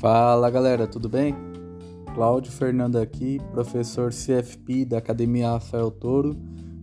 Fala 0.00 0.48
galera, 0.48 0.86
tudo 0.86 1.08
bem? 1.08 1.34
Cláudio 2.14 2.52
Fernando 2.52 2.98
aqui, 2.98 3.40
professor 3.50 4.12
CFP 4.12 4.84
da 4.84 4.98
Academia 4.98 5.50
Rafael 5.50 5.90
Toro, 5.90 6.36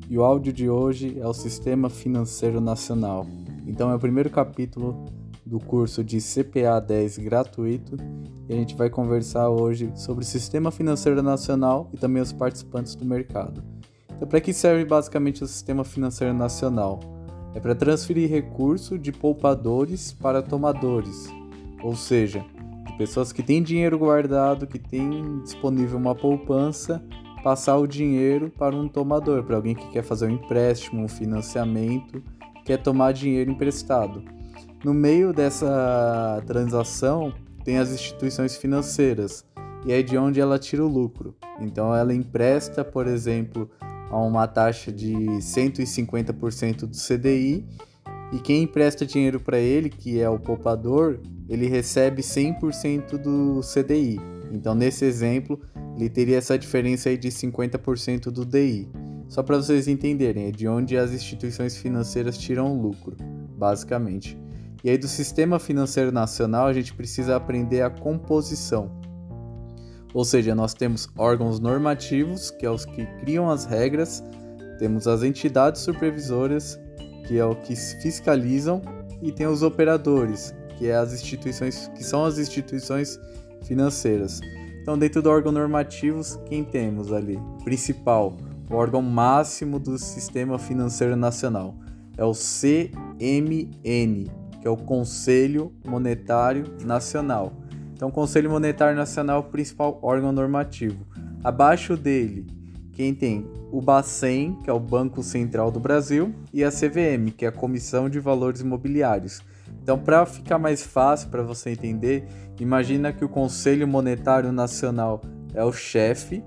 e 0.09 0.17
o 0.17 0.23
áudio 0.23 0.51
de 0.51 0.69
hoje 0.69 1.17
é 1.17 1.25
o 1.25 1.33
Sistema 1.33 1.89
Financeiro 1.89 2.59
Nacional. 2.59 3.25
Então 3.65 3.89
é 3.89 3.95
o 3.95 3.99
primeiro 3.99 4.29
capítulo 4.29 5.05
do 5.45 5.61
curso 5.61 6.03
de 6.03 6.17
CPA 6.17 6.81
10 6.81 7.19
gratuito 7.19 7.95
e 8.49 8.53
a 8.53 8.57
gente 8.57 8.75
vai 8.75 8.89
conversar 8.89 9.47
hoje 9.47 9.89
sobre 9.95 10.25
o 10.25 10.27
Sistema 10.27 10.69
Financeiro 10.69 11.23
Nacional 11.23 11.89
e 11.93 11.97
também 11.97 12.21
os 12.21 12.33
participantes 12.33 12.95
do 12.95 13.05
mercado. 13.05 13.63
Então, 14.13 14.27
para 14.27 14.41
que 14.41 14.51
serve 14.51 14.83
basicamente 14.83 15.41
o 15.41 15.47
Sistema 15.47 15.85
Financeiro 15.85 16.33
Nacional? 16.33 16.99
É 17.53 17.61
para 17.61 17.75
transferir 17.75 18.29
recurso 18.29 18.99
de 18.99 19.13
poupadores 19.13 20.11
para 20.11 20.41
tomadores, 20.41 21.29
ou 21.81 21.95
seja, 21.95 22.43
pessoas 22.97 23.31
que 23.31 23.43
têm 23.43 23.61
dinheiro 23.61 23.97
guardado, 23.97 24.67
que 24.67 24.79
têm 24.79 25.39
disponível 25.41 25.97
uma 25.97 26.15
poupança, 26.15 27.03
passar 27.43 27.77
o 27.77 27.87
dinheiro 27.87 28.49
para 28.49 28.75
um 28.75 28.87
tomador, 28.87 29.43
para 29.43 29.55
alguém 29.55 29.75
que 29.75 29.87
quer 29.89 30.03
fazer 30.03 30.27
um 30.27 30.31
empréstimo, 30.31 31.03
um 31.03 31.07
financiamento, 31.07 32.23
quer 32.63 32.77
tomar 32.77 33.11
dinheiro 33.11 33.51
emprestado. 33.51 34.23
No 34.83 34.93
meio 34.93 35.33
dessa 35.33 36.41
transação 36.45 37.33
tem 37.63 37.77
as 37.77 37.91
instituições 37.91 38.55
financeiras 38.57 39.45
e 39.85 39.91
é 39.91 40.01
de 40.01 40.17
onde 40.17 40.39
ela 40.39 40.57
tira 40.57 40.83
o 40.83 40.87
lucro. 40.87 41.35
Então 41.59 41.95
ela 41.95 42.13
empresta, 42.13 42.83
por 42.83 43.07
exemplo, 43.07 43.69
a 44.09 44.17
uma 44.17 44.47
taxa 44.47 44.91
de 44.91 45.13
150% 45.13 46.85
do 46.85 46.97
CDI 46.97 47.65
e 48.31 48.39
quem 48.39 48.63
empresta 48.63 49.05
dinheiro 49.05 49.39
para 49.39 49.59
ele, 49.59 49.89
que 49.89 50.19
é 50.19 50.29
o 50.29 50.39
poupador, 50.39 51.19
ele 51.47 51.67
recebe 51.67 52.21
100% 52.21 53.17
do 53.17 53.61
CDI. 53.61 54.19
Então, 54.51 54.73
nesse 54.73 55.05
exemplo, 55.05 55.59
ele 55.95 56.09
teria 56.09 56.37
essa 56.37 56.57
diferença 56.57 57.09
aí 57.09 57.17
de 57.17 57.29
50% 57.29 58.31
do 58.31 58.45
DI. 58.45 58.89
Só 59.27 59.41
para 59.41 59.57
vocês 59.57 59.87
entenderem, 59.87 60.47
é 60.47 60.51
de 60.51 60.67
onde 60.67 60.97
as 60.97 61.11
instituições 61.11 61.77
financeiras 61.77 62.37
tiram 62.37 62.79
lucro, 62.79 63.15
basicamente. 63.57 64.37
E 64.83 64.89
aí 64.89 64.97
do 64.97 65.07
sistema 65.07 65.57
financeiro 65.57 66.11
nacional, 66.11 66.67
a 66.67 66.73
gente 66.73 66.93
precisa 66.93 67.35
aprender 67.35 67.81
a 67.81 67.89
composição. 67.89 68.91
Ou 70.13 70.23
seja, 70.23 70.53
nós 70.53 70.73
temos 70.73 71.09
órgãos 71.17 71.59
normativos, 71.59 72.51
que 72.51 72.65
é 72.65 72.69
os 72.69 72.85
que 72.85 73.05
criam 73.19 73.49
as 73.49 73.65
regras, 73.65 74.23
temos 74.77 75.07
as 75.07 75.23
entidades 75.23 75.81
supervisoras, 75.81 76.79
que 77.27 77.37
é 77.37 77.45
o 77.45 77.55
que 77.55 77.75
fiscalizam, 77.75 78.81
e 79.21 79.31
tem 79.31 79.47
os 79.47 79.63
operadores, 79.63 80.53
que 80.77 80.87
é 80.87 80.95
as 80.95 81.13
instituições 81.13 81.89
que 81.95 82.03
são 82.03 82.25
as 82.25 82.37
instituições 82.37 83.19
financeiras. 83.63 84.39
Então, 84.81 84.97
dentro 84.97 85.21
do 85.21 85.29
órgão 85.29 85.51
normativos, 85.51 86.37
quem 86.45 86.63
temos 86.63 87.11
ali? 87.11 87.39
Principal, 87.63 88.37
o 88.69 88.75
órgão 88.75 89.01
máximo 89.01 89.79
do 89.79 89.97
Sistema 89.97 90.59
Financeiro 90.59 91.15
Nacional 91.15 91.75
é 92.17 92.23
o 92.23 92.33
CMN, 92.33 94.29
que 94.61 94.67
é 94.67 94.69
o 94.69 94.77
Conselho 94.77 95.71
Monetário 95.85 96.65
Nacional. 96.83 97.53
Então, 97.93 98.09
o 98.09 98.11
Conselho 98.11 98.49
Monetário 98.49 98.95
Nacional 98.95 99.37
é 99.37 99.39
o 99.39 99.49
principal 99.51 99.99
órgão 100.01 100.31
normativo. 100.31 101.05
Abaixo 101.43 101.95
dele, 101.95 102.45
quem 102.91 103.13
tem 103.13 103.47
o 103.75 103.81
Bacen, 103.81 104.57
que 104.63 104.69
é 104.69 104.73
o 104.73 104.79
Banco 104.79 105.21
Central 105.21 105.69
do 105.69 105.81
Brasil, 105.81 106.33
e 106.53 106.63
a 106.63 106.71
CVM, 106.71 107.29
que 107.35 107.43
é 107.43 107.49
a 107.49 107.51
Comissão 107.51 108.09
de 108.09 108.21
Valores 108.21 108.61
Imobiliários. 108.61 109.41
Então, 109.83 109.99
para 109.99 110.25
ficar 110.25 110.57
mais 110.57 110.81
fácil 110.81 111.27
para 111.27 111.43
você 111.43 111.71
entender, 111.71 112.25
imagina 112.57 113.11
que 113.11 113.25
o 113.25 113.27
Conselho 113.27 113.85
Monetário 113.85 114.49
Nacional 114.53 115.21
é 115.53 115.61
o 115.61 115.73
chefe, 115.73 116.41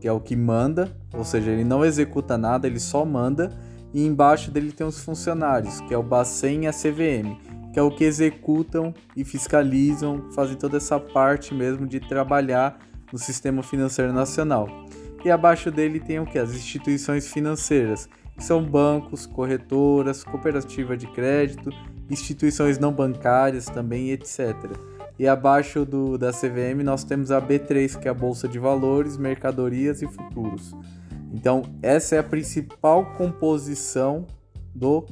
que 0.00 0.08
é 0.08 0.12
o 0.12 0.18
que 0.18 0.34
manda, 0.34 0.90
ou 1.12 1.24
seja, 1.24 1.50
ele 1.50 1.62
não 1.62 1.84
executa 1.84 2.38
nada, 2.38 2.66
ele 2.66 2.80
só 2.80 3.04
manda, 3.04 3.52
e 3.92 4.06
embaixo 4.06 4.50
dele 4.50 4.72
tem 4.72 4.86
os 4.86 4.98
funcionários, 4.98 5.78
que 5.82 5.92
é 5.92 5.98
o 5.98 6.02
Bacen 6.02 6.64
e 6.64 6.66
a 6.68 6.72
CVM, 6.72 7.36
que 7.70 7.78
é 7.78 7.82
o 7.82 7.90
que 7.90 8.04
executam 8.04 8.94
e 9.14 9.26
fiscalizam, 9.26 10.30
fazem 10.34 10.56
toda 10.56 10.78
essa 10.78 10.98
parte 10.98 11.54
mesmo 11.54 11.86
de 11.86 12.00
trabalhar 12.00 12.78
no 13.12 13.18
sistema 13.18 13.62
financeiro 13.62 14.10
nacional. 14.10 14.66
E 15.24 15.30
abaixo 15.30 15.70
dele 15.70 16.00
tem 16.00 16.18
o 16.18 16.26
que? 16.26 16.38
As 16.38 16.54
instituições 16.54 17.28
financeiras, 17.28 18.08
que 18.36 18.42
são 18.42 18.62
bancos, 18.62 19.26
corretoras, 19.26 20.24
cooperativa 20.24 20.96
de 20.96 21.06
crédito, 21.06 21.70
instituições 22.10 22.78
não 22.78 22.92
bancárias 22.92 23.66
também, 23.66 24.10
etc. 24.10 24.54
E 25.18 25.28
abaixo 25.28 25.84
do, 25.84 26.18
da 26.18 26.32
CVM 26.32 26.82
nós 26.82 27.04
temos 27.04 27.30
a 27.30 27.40
B3, 27.40 27.98
que 27.98 28.08
é 28.08 28.10
a 28.10 28.14
Bolsa 28.14 28.48
de 28.48 28.58
Valores, 28.58 29.16
Mercadorias 29.16 30.02
e 30.02 30.06
Futuros. 30.06 30.74
Então, 31.32 31.62
essa 31.82 32.16
é 32.16 32.18
a 32.18 32.22
principal 32.22 33.06
composição 33.16 34.26
do 34.74 35.06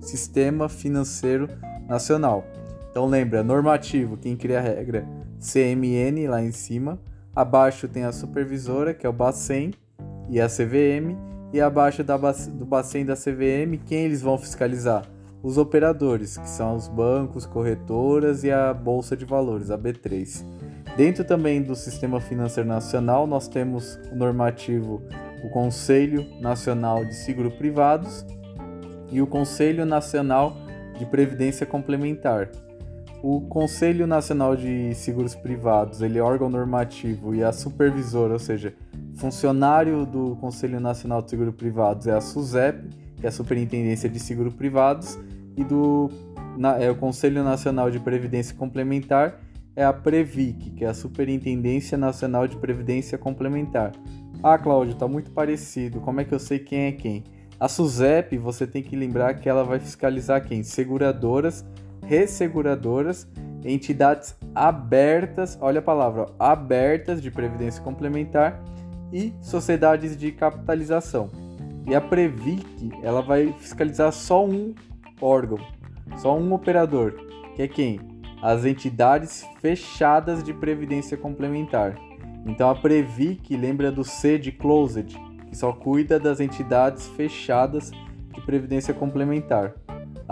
sistema 0.00 0.68
financeiro 0.68 1.48
nacional. 1.88 2.44
Então, 2.90 3.06
lembra, 3.06 3.42
normativo, 3.42 4.16
quem 4.16 4.36
cria 4.36 4.58
a 4.58 4.62
regra, 4.62 5.06
CMN 5.38 6.26
lá 6.28 6.42
em 6.42 6.52
cima. 6.52 6.98
Abaixo 7.34 7.88
tem 7.88 8.04
a 8.04 8.12
supervisora, 8.12 8.92
que 8.92 9.06
é 9.06 9.08
o 9.08 9.12
Bacen, 9.12 9.72
e 10.28 10.40
a 10.40 10.48
CVM. 10.48 11.16
E 11.52 11.60
abaixo 11.60 12.04
da, 12.04 12.16
do 12.16 12.64
Bacen 12.64 13.04
da 13.04 13.14
CVM, 13.14 13.76
quem 13.86 14.04
eles 14.04 14.22
vão 14.22 14.38
fiscalizar? 14.38 15.04
os 15.42 15.56
operadores, 15.56 16.36
que 16.36 16.48
são 16.48 16.76
os 16.76 16.86
bancos, 16.86 17.46
corretoras 17.46 18.44
e 18.44 18.50
a 18.50 18.74
bolsa 18.74 19.16
de 19.16 19.24
valores, 19.24 19.70
a 19.70 19.78
B3. 19.78 20.44
Dentro 20.96 21.24
também 21.24 21.62
do 21.62 21.74
Sistema 21.74 22.20
Financeiro 22.20 22.68
Nacional, 22.68 23.26
nós 23.26 23.48
temos 23.48 23.98
o 24.12 24.16
normativo 24.16 25.02
o 25.42 25.48
Conselho 25.48 26.26
Nacional 26.40 27.02
de 27.02 27.14
Seguro 27.14 27.50
Privados 27.50 28.26
e 29.10 29.22
o 29.22 29.26
Conselho 29.26 29.86
Nacional 29.86 30.54
de 30.98 31.06
Previdência 31.06 31.64
Complementar. 31.64 32.50
O 33.22 33.42
Conselho 33.42 34.06
Nacional 34.06 34.56
de 34.56 34.94
Seguros 34.94 35.34
Privados, 35.34 36.00
ele 36.00 36.18
é 36.18 36.22
órgão 36.22 36.48
normativo 36.48 37.34
e 37.34 37.42
a 37.44 37.52
supervisora, 37.52 38.32
ou 38.32 38.38
seja, 38.38 38.74
funcionário 39.16 40.06
do 40.06 40.36
Conselho 40.36 40.80
Nacional 40.80 41.20
de 41.20 41.30
Seguro 41.30 41.52
Privados 41.52 42.06
é 42.06 42.12
a 42.12 42.20
SUSEP, 42.20 42.88
que 43.18 43.26
é 43.26 43.28
a 43.28 43.32
Superintendência 43.32 44.08
de 44.08 44.18
Seguro 44.18 44.50
Privados, 44.50 45.18
e 45.54 45.62
do 45.62 46.10
na, 46.56 46.78
é 46.78 46.90
o 46.90 46.96
Conselho 46.96 47.44
Nacional 47.44 47.90
de 47.90 48.00
Previdência 48.00 48.56
Complementar 48.56 49.38
é 49.76 49.84
a 49.84 49.92
Previc, 49.92 50.70
que 50.70 50.84
é 50.84 50.88
a 50.88 50.94
Superintendência 50.94 51.96
Nacional 51.96 52.46
de 52.46 52.56
Previdência 52.56 53.16
Complementar. 53.16 53.92
Ah, 54.42 54.58
Cláudio, 54.58 54.94
tá 54.94 55.06
muito 55.06 55.30
parecido. 55.30 56.00
Como 56.00 56.20
é 56.20 56.24
que 56.24 56.34
eu 56.34 56.38
sei 56.38 56.58
quem 56.58 56.86
é 56.86 56.92
quem? 56.92 57.24
A 57.58 57.68
SUSEP, 57.68 58.36
você 58.38 58.66
tem 58.66 58.82
que 58.82 58.96
lembrar 58.96 59.34
que 59.34 59.48
ela 59.48 59.64
vai 59.64 59.78
fiscalizar 59.78 60.44
quem? 60.44 60.62
Seguradoras, 60.62 61.64
resseguradoras, 62.10 63.24
entidades 63.64 64.36
abertas, 64.52 65.56
olha 65.60 65.78
a 65.78 65.82
palavra, 65.82 66.26
ó, 66.40 66.44
abertas 66.44 67.22
de 67.22 67.30
previdência 67.30 67.80
complementar 67.80 68.60
e 69.12 69.32
sociedades 69.40 70.16
de 70.16 70.32
capitalização. 70.32 71.30
E 71.86 71.94
a 71.94 72.00
Previc, 72.00 72.90
ela 73.04 73.22
vai 73.22 73.54
fiscalizar 73.60 74.10
só 74.10 74.44
um 74.44 74.74
órgão, 75.20 75.60
só 76.16 76.36
um 76.36 76.52
operador, 76.52 77.14
que 77.54 77.62
é 77.62 77.68
quem? 77.68 78.00
As 78.42 78.64
entidades 78.64 79.46
fechadas 79.60 80.42
de 80.42 80.52
previdência 80.52 81.16
complementar. 81.16 81.94
Então 82.44 82.68
a 82.68 82.74
Previc 82.74 83.56
lembra 83.56 83.92
do 83.92 84.02
C 84.02 84.36
de 84.36 84.50
closed, 84.50 85.16
que 85.48 85.56
só 85.56 85.72
cuida 85.72 86.18
das 86.18 86.40
entidades 86.40 87.06
fechadas 87.10 87.92
de 88.34 88.40
previdência 88.40 88.92
complementar. 88.92 89.74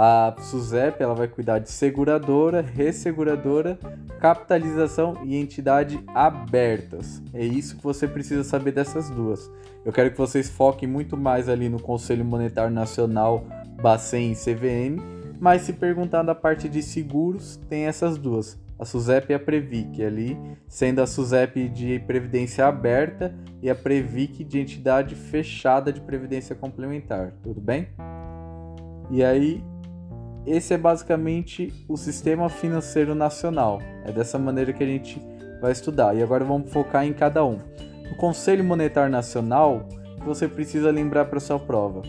A 0.00 0.33
SUSEP 0.39 1.03
ela 1.03 1.12
vai 1.12 1.27
cuidar 1.27 1.59
de 1.59 1.73
seguradora, 1.73 2.61
resseguradora, 2.61 3.77
capitalização 4.21 5.15
e 5.25 5.35
entidade 5.35 5.99
abertas. 6.15 7.21
É 7.35 7.45
isso 7.45 7.77
que 7.77 7.83
você 7.83 8.06
precisa 8.06 8.45
saber 8.45 8.71
dessas 8.71 9.11
duas. 9.11 9.50
Eu 9.85 9.93
quero 9.93 10.12
que 10.12 10.17
vocês 10.17 10.49
foquem 10.49 10.89
muito 10.89 11.17
mais 11.17 11.49
ali 11.49 11.69
no 11.69 11.83
Conselho 11.83 12.25
Monetário 12.25 12.73
Nacional, 12.73 13.45
Bacen 13.83 14.31
e 14.31 14.37
CVM, 14.37 15.03
mas 15.41 15.62
se 15.62 15.73
perguntar 15.73 16.23
da 16.23 16.35
parte 16.35 16.69
de 16.69 16.81
seguros, 16.81 17.56
tem 17.69 17.87
essas 17.87 18.17
duas. 18.17 18.56
A 18.79 18.85
SUSEP 18.85 19.33
e 19.33 19.35
a 19.35 19.41
Previc 19.41 20.05
ali, 20.05 20.39
sendo 20.69 21.03
a 21.03 21.09
SUSEP 21.09 21.69
de 21.69 21.99
previdência 22.06 22.67
aberta 22.67 23.35
e 23.61 23.69
a 23.69 23.75
Previc 23.75 24.44
de 24.44 24.61
entidade 24.61 25.17
fechada 25.17 25.93
de 25.93 26.01
previdência 26.01 26.55
complementar. 26.55 27.33
Tudo 27.43 27.61
bem? 27.61 27.89
E 29.11 29.25
aí, 29.25 29.65
esse 30.50 30.75
é 30.75 30.79
basicamente 30.79 31.73
o 31.89 31.97
sistema 31.97 32.49
financeiro 32.49 33.15
nacional. 33.15 33.81
É 34.05 34.12
dessa 34.12 34.39
maneira 34.39 34.73
que 34.73 34.83
a 34.83 34.87
gente 34.87 35.21
vai 35.61 35.73
estudar. 35.73 36.17
E 36.17 36.23
agora 36.23 36.45
vamos 36.45 36.73
focar 36.73 37.05
em 37.05 37.12
cada 37.12 37.45
um. 37.45 37.59
O 38.12 38.17
Conselho 38.17 38.65
Monetário 38.65 39.11
Nacional, 39.11 39.87
você 40.25 40.49
precisa 40.49 40.91
lembrar 40.91 41.27
para 41.27 41.41
sua 41.41 41.59
prova, 41.59 42.03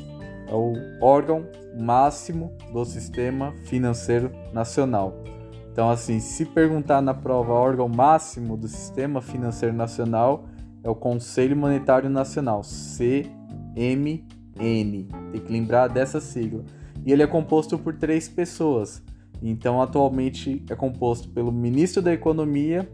é 0.47 0.53
o 0.53 0.73
órgão 1.01 1.45
máximo 1.77 2.55
do 2.73 2.83
sistema 2.85 3.53
financeiro 3.65 4.31
nacional. 4.53 5.23
Então, 5.71 5.89
assim, 5.89 6.19
se 6.19 6.45
perguntar 6.45 7.01
na 7.01 7.13
prova 7.13 7.53
órgão 7.53 7.87
máximo 7.87 8.57
do 8.57 8.67
Sistema 8.67 9.21
Financeiro 9.21 9.73
Nacional, 9.73 10.45
é 10.83 10.89
o 10.89 10.95
Conselho 10.95 11.55
Monetário 11.55 12.09
Nacional, 12.09 12.61
CMN. 12.63 14.27
Tem 14.55 15.41
que 15.41 15.53
lembrar 15.53 15.87
dessa 15.87 16.19
sigla. 16.19 16.65
E 17.09 17.11
ele 17.11 17.23
é 17.23 17.27
composto 17.27 17.75
por 17.75 17.95
três 17.95 18.29
pessoas. 18.29 19.01
Então, 19.41 19.81
atualmente 19.81 20.63
é 20.69 20.75
composto 20.75 21.27
pelo 21.29 21.51
ministro 21.51 22.03
da 22.03 22.13
Economia, 22.13 22.87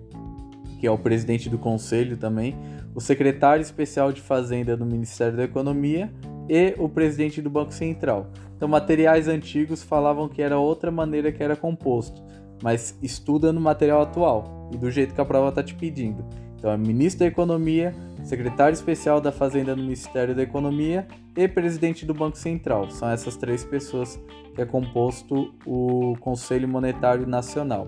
que 0.80 0.88
é 0.88 0.90
o 0.90 0.98
presidente 0.98 1.50
do 1.50 1.58
conselho 1.58 2.16
também, 2.16 2.56
o 2.96 3.02
secretário 3.02 3.62
especial 3.62 4.14
de 4.14 4.22
Fazenda 4.22 4.78
do 4.78 4.86
Ministério 4.86 5.36
da 5.36 5.44
Economia 5.44 6.10
e 6.48 6.74
o 6.78 6.88
presidente 6.88 7.42
do 7.42 7.50
Banco 7.50 7.74
Central. 7.74 8.32
Então, 8.56 8.70
materiais 8.70 9.28
antigos 9.28 9.84
falavam 9.84 10.30
que 10.30 10.42
era 10.42 10.58
outra 10.58 10.90
maneira 10.90 11.30
que 11.30 11.44
era 11.44 11.58
composto, 11.58 12.24
mas 12.64 12.98
estuda 13.04 13.52
no 13.52 13.60
material 13.60 14.02
atual 14.02 14.70
e 14.74 14.78
do 14.78 14.90
jeito 14.90 15.14
que 15.14 15.20
a 15.20 15.26
prova 15.26 15.50
está 15.50 15.62
te 15.62 15.76
pedindo. 15.76 16.24
Então, 16.66 16.74
é 16.74 16.78
ministro 16.78 17.20
da 17.20 17.28
Economia, 17.28 17.94
secretário 18.24 18.74
especial 18.74 19.22
da 19.22 19.32
Fazenda 19.32 19.76
no 19.76 19.84
Ministério 19.84 20.34
da 20.34 20.42
Economia 20.42 21.08
e 21.38 21.48
presidente 21.48 22.08
do 22.08 22.12
Banco 22.12 22.40
Central. 22.40 22.90
São 22.90 23.08
essas 23.08 23.36
três 23.36 23.64
pessoas 23.64 24.20
que 24.56 24.64
é 24.64 24.66
composto 24.66 25.54
o 25.64 26.16
Conselho 26.20 26.68
Monetário 26.68 27.28
Nacional. 27.28 27.88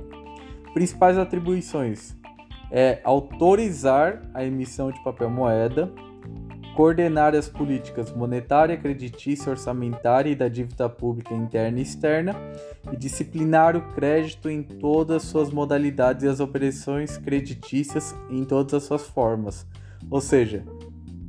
Principais 0.75 1.18
atribuições: 1.18 2.15
é 2.69 3.01
autorizar 3.03 4.21
a 4.31 4.45
emissão 4.45 4.91
de 4.91 5.03
papel 5.03 5.31
moeda, 5.31 5.91
coordenar 6.77 7.33
as 7.33 7.50
políticas 7.50 8.13
monetária, 8.13 8.77
creditícia, 8.77 9.50
orçamentária 9.50 10.29
e 10.29 10.35
da 10.35 10.47
dívida 10.47 10.88
pública 10.88 11.33
interna 11.33 11.79
e 11.79 11.81
externa, 11.81 12.35
e 12.94 12.95
disciplinar 12.95 13.75
o 13.75 13.81
crédito 13.95 14.47
em 14.47 14.62
todas 14.62 15.24
as 15.24 15.24
suas 15.24 15.50
modalidades 15.50 16.24
e 16.24 16.27
as 16.27 16.39
operações 16.39 17.18
creditícias 17.18 18.13
em 18.29 18.44
todas 18.44 18.75
as 18.75 18.83
suas 18.83 19.07
formas. 19.07 19.65
Ou 20.07 20.21
seja, 20.21 20.63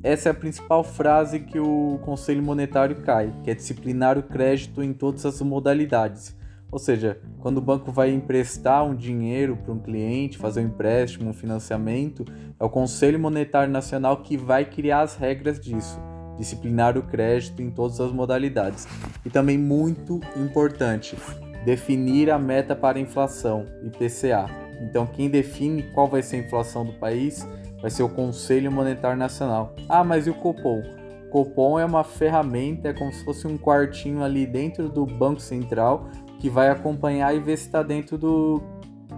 essa 0.03 0.29
é 0.29 0.33
a 0.33 0.35
principal 0.35 0.85
frase 0.85 1.41
que 1.41 1.59
o 1.59 1.99
Conselho 2.03 2.43
Monetário 2.43 2.97
cai, 2.97 3.33
que 3.43 3.51
é 3.51 3.55
disciplinar 3.55 4.19
o 4.19 4.23
crédito 4.23 4.83
em 4.83 4.93
todas 4.93 5.25
as 5.25 5.41
modalidades. 5.41 6.37
Ou 6.71 6.79
seja, 6.79 7.19
quando 7.41 7.59
o 7.59 7.63
banco 7.63 7.91
vai 7.91 8.13
emprestar 8.13 8.85
um 8.85 8.95
dinheiro 8.95 9.57
para 9.57 9.73
um 9.73 9.79
cliente, 9.79 10.37
fazer 10.37 10.61
um 10.61 10.67
empréstimo, 10.67 11.31
um 11.31 11.33
financiamento, 11.33 12.27
é 12.61 12.65
o 12.65 12.69
Conselho 12.69 13.19
Monetário 13.19 13.73
Nacional 13.73 14.19
que 14.19 14.37
vai 14.37 14.67
criar 14.67 15.01
as 15.01 15.17
regras 15.17 15.59
disso, 15.59 15.99
disciplinar 16.37 16.99
o 16.99 17.03
crédito 17.03 17.63
em 17.63 17.71
todas 17.71 18.01
as 18.01 18.13
modalidades. 18.13 18.87
E 19.25 19.31
também 19.31 19.57
muito 19.57 20.21
importante, 20.37 21.17
definir 21.65 22.31
a 22.31 22.39
meta 22.39 22.77
para 22.77 22.99
a 22.99 23.01
inflação, 23.01 23.65
IPCA. 23.83 24.47
Então, 24.83 25.07
quem 25.07 25.31
define 25.31 25.85
qual 25.95 26.07
vai 26.07 26.23
ser 26.23 26.37
a 26.37 26.41
inflação 26.41 26.85
do 26.85 26.93
país 26.93 27.49
vai 27.81 27.91
ser 27.91 28.03
o 28.03 28.09
Conselho 28.09 28.71
Monetário 28.71 29.19
Nacional. 29.19 29.75
Ah, 29.89 30.05
mas 30.05 30.27
e 30.27 30.31
o 30.31 30.35
Copom? 30.35 30.83
Copom 31.31 31.79
é 31.79 31.85
uma 31.85 32.05
ferramenta, 32.05 32.89
é 32.89 32.93
como 32.93 33.13
se 33.13 33.25
fosse 33.25 33.47
um 33.47 33.57
quartinho 33.57 34.23
ali 34.23 34.47
dentro 34.47 34.89
do 34.89 35.07
Banco 35.07 35.41
Central 35.41 36.09
que 36.39 36.49
vai 36.49 36.71
acompanhar 36.71 37.35
e 37.35 37.41
ver 37.41 37.57
se 37.57 37.67
está 37.67 37.83
dentro 37.83 38.17
do, 38.17 38.63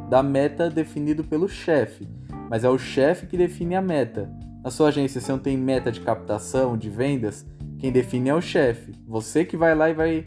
da 0.09 0.23
meta 0.23 0.71
definido 0.71 1.23
pelo 1.25 1.49
chefe. 1.49 2.09
Mas 2.49 2.65
é 2.65 2.69
o 2.69 2.79
chefe 2.79 3.27
que 3.27 3.37
define 3.37 3.77
a 3.77 3.83
meta. 3.83 4.31
Na 4.63 4.71
sua 4.71 4.89
agência, 4.89 5.21
você 5.21 5.33
não 5.33 5.39
tem 5.39 5.57
meta 5.57 5.91
de 5.91 6.01
captação, 6.01 6.77
de 6.77 6.91
vendas? 6.91 7.47
Quem 7.79 7.91
define 7.93 8.29
é 8.29 8.35
o 8.35 8.41
chefe. 8.41 8.93
Você 9.07 9.45
que 9.45 9.57
vai 9.57 9.75
lá 9.75 9.89
e 9.89 9.95
vai 9.95 10.25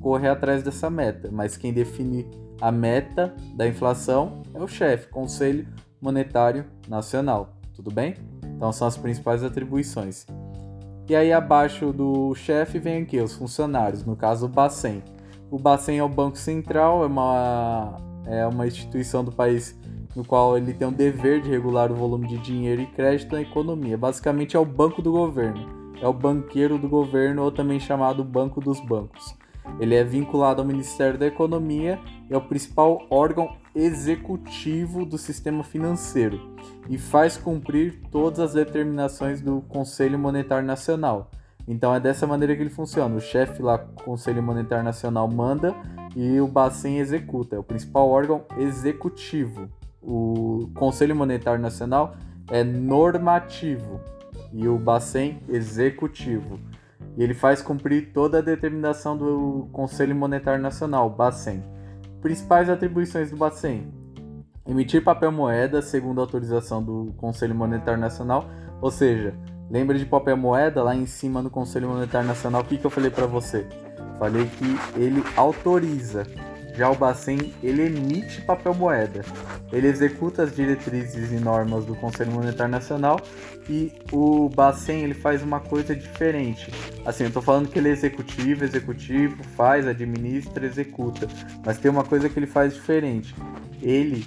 correr 0.00 0.28
atrás 0.28 0.62
dessa 0.62 0.90
meta. 0.90 1.30
Mas 1.32 1.56
quem 1.56 1.72
define 1.72 2.26
a 2.60 2.70
meta 2.70 3.34
da 3.54 3.66
inflação 3.66 4.42
é 4.54 4.62
o 4.62 4.68
chefe, 4.68 5.08
Conselho 5.08 5.66
Monetário 6.00 6.66
Nacional. 6.88 7.56
Tudo 7.74 7.90
bem? 7.90 8.14
Então 8.44 8.70
são 8.72 8.86
as 8.86 8.96
principais 8.96 9.42
atribuições. 9.42 10.26
E 11.08 11.16
aí 11.16 11.32
abaixo 11.32 11.92
do 11.92 12.34
chefe 12.34 12.78
vem 12.78 13.02
aqui 13.02 13.20
os 13.20 13.34
funcionários, 13.34 14.04
no 14.04 14.14
caso 14.14 14.46
o 14.46 14.48
Bacen. 14.48 15.02
O 15.54 15.58
Bacen 15.58 15.96
é 15.96 16.02
o 16.02 16.08
Banco 16.08 16.36
Central, 16.36 17.04
é 17.04 17.06
uma, 17.06 17.96
é 18.26 18.44
uma 18.44 18.66
instituição 18.66 19.22
do 19.22 19.30
país 19.30 19.78
no 20.16 20.24
qual 20.24 20.58
ele 20.58 20.74
tem 20.74 20.88
o 20.88 20.90
dever 20.90 21.40
de 21.40 21.48
regular 21.48 21.92
o 21.92 21.94
volume 21.94 22.26
de 22.26 22.38
dinheiro 22.38 22.82
e 22.82 22.86
crédito 22.86 23.36
na 23.36 23.42
economia. 23.42 23.96
Basicamente 23.96 24.56
é 24.56 24.58
o 24.58 24.64
banco 24.64 25.00
do 25.00 25.12
governo, 25.12 25.94
é 26.02 26.08
o 26.08 26.12
banqueiro 26.12 26.76
do 26.76 26.88
governo 26.88 27.44
ou 27.44 27.52
também 27.52 27.78
chamado 27.78 28.24
Banco 28.24 28.60
dos 28.60 28.80
Bancos. 28.80 29.36
Ele 29.78 29.94
é 29.94 30.02
vinculado 30.02 30.60
ao 30.60 30.66
Ministério 30.66 31.20
da 31.20 31.28
Economia 31.28 32.00
e 32.28 32.34
é 32.34 32.36
o 32.36 32.40
principal 32.40 33.06
órgão 33.08 33.54
executivo 33.76 35.06
do 35.06 35.16
sistema 35.16 35.62
financeiro 35.62 36.56
e 36.90 36.98
faz 36.98 37.36
cumprir 37.36 38.00
todas 38.10 38.40
as 38.40 38.54
determinações 38.54 39.40
do 39.40 39.60
Conselho 39.68 40.18
Monetário 40.18 40.66
Nacional. 40.66 41.30
Então 41.66 41.94
é 41.94 42.00
dessa 42.00 42.26
maneira 42.26 42.54
que 42.54 42.62
ele 42.62 42.70
funciona. 42.70 43.14
O 43.14 43.20
chefe 43.20 43.62
lá, 43.62 43.78
Conselho 43.78 44.42
Monetário 44.42 44.84
Nacional, 44.84 45.28
manda 45.28 45.74
e 46.14 46.40
o 46.40 46.46
Bacen 46.46 46.98
executa. 46.98 47.56
É 47.56 47.58
o 47.58 47.62
principal 47.62 48.08
órgão 48.08 48.44
executivo. 48.58 49.68
O 50.02 50.68
Conselho 50.74 51.16
Monetário 51.16 51.60
Nacional 51.60 52.16
é 52.50 52.62
normativo 52.62 54.00
e 54.52 54.68
o 54.68 54.78
Bacen 54.78 55.40
executivo. 55.48 56.60
E 57.16 57.22
ele 57.22 57.34
faz 57.34 57.62
cumprir 57.62 58.12
toda 58.12 58.38
a 58.38 58.42
determinação 58.42 59.16
do 59.16 59.68
Conselho 59.72 60.14
Monetário 60.14 60.60
Nacional, 60.60 61.08
Bacen. 61.08 61.62
Principais 62.20 62.68
atribuições 62.68 63.30
do 63.30 63.36
Bacen: 63.36 63.92
emitir 64.66 65.02
papel 65.02 65.32
moeda 65.32 65.80
segundo 65.80 66.20
autorização 66.20 66.82
do 66.82 67.12
Conselho 67.16 67.54
Monetário 67.54 68.00
Nacional, 68.00 68.48
ou 68.80 68.90
seja, 68.90 69.34
Lembra 69.70 69.98
de 69.98 70.04
papel 70.04 70.36
moeda 70.36 70.82
lá 70.82 70.94
em 70.94 71.06
cima 71.06 71.42
no 71.42 71.50
Conselho 71.50 71.88
Monetário 71.88 72.28
Nacional? 72.28 72.62
O 72.62 72.64
que, 72.64 72.76
que 72.76 72.84
eu 72.84 72.90
falei 72.90 73.10
para 73.10 73.26
você? 73.26 73.66
Falei 74.18 74.46
que 74.46 75.00
ele 75.00 75.22
autoriza. 75.36 76.26
Já 76.76 76.90
o 76.90 76.94
Bacen, 76.96 77.54
ele 77.62 77.86
emite 77.86 78.40
papel 78.42 78.74
moeda. 78.74 79.24
Ele 79.72 79.86
executa 79.86 80.42
as 80.42 80.54
diretrizes 80.54 81.30
e 81.30 81.36
normas 81.36 81.84
do 81.84 81.94
Conselho 81.94 82.32
Monetário 82.32 82.72
Nacional 82.72 83.20
e 83.68 83.92
o 84.10 84.48
Bacen 84.48 85.02
ele 85.04 85.14
faz 85.14 85.40
uma 85.42 85.60
coisa 85.60 85.94
diferente. 85.94 86.72
Assim, 87.06 87.24
eu 87.24 87.30
tô 87.30 87.40
falando 87.40 87.68
que 87.68 87.78
ele 87.78 87.90
é 87.90 87.92
executivo, 87.92 88.64
executivo, 88.64 89.42
faz, 89.56 89.86
administra, 89.86 90.66
executa. 90.66 91.28
Mas 91.64 91.78
tem 91.78 91.90
uma 91.90 92.02
coisa 92.02 92.28
que 92.28 92.38
ele 92.38 92.46
faz 92.46 92.74
diferente. 92.74 93.34
Ele 93.80 94.26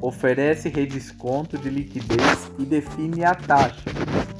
oferece 0.00 0.68
redesconto 0.68 1.58
de 1.58 1.68
liquidez 1.68 2.50
e 2.58 2.64
define 2.64 3.24
a 3.24 3.34
taxa. 3.34 3.90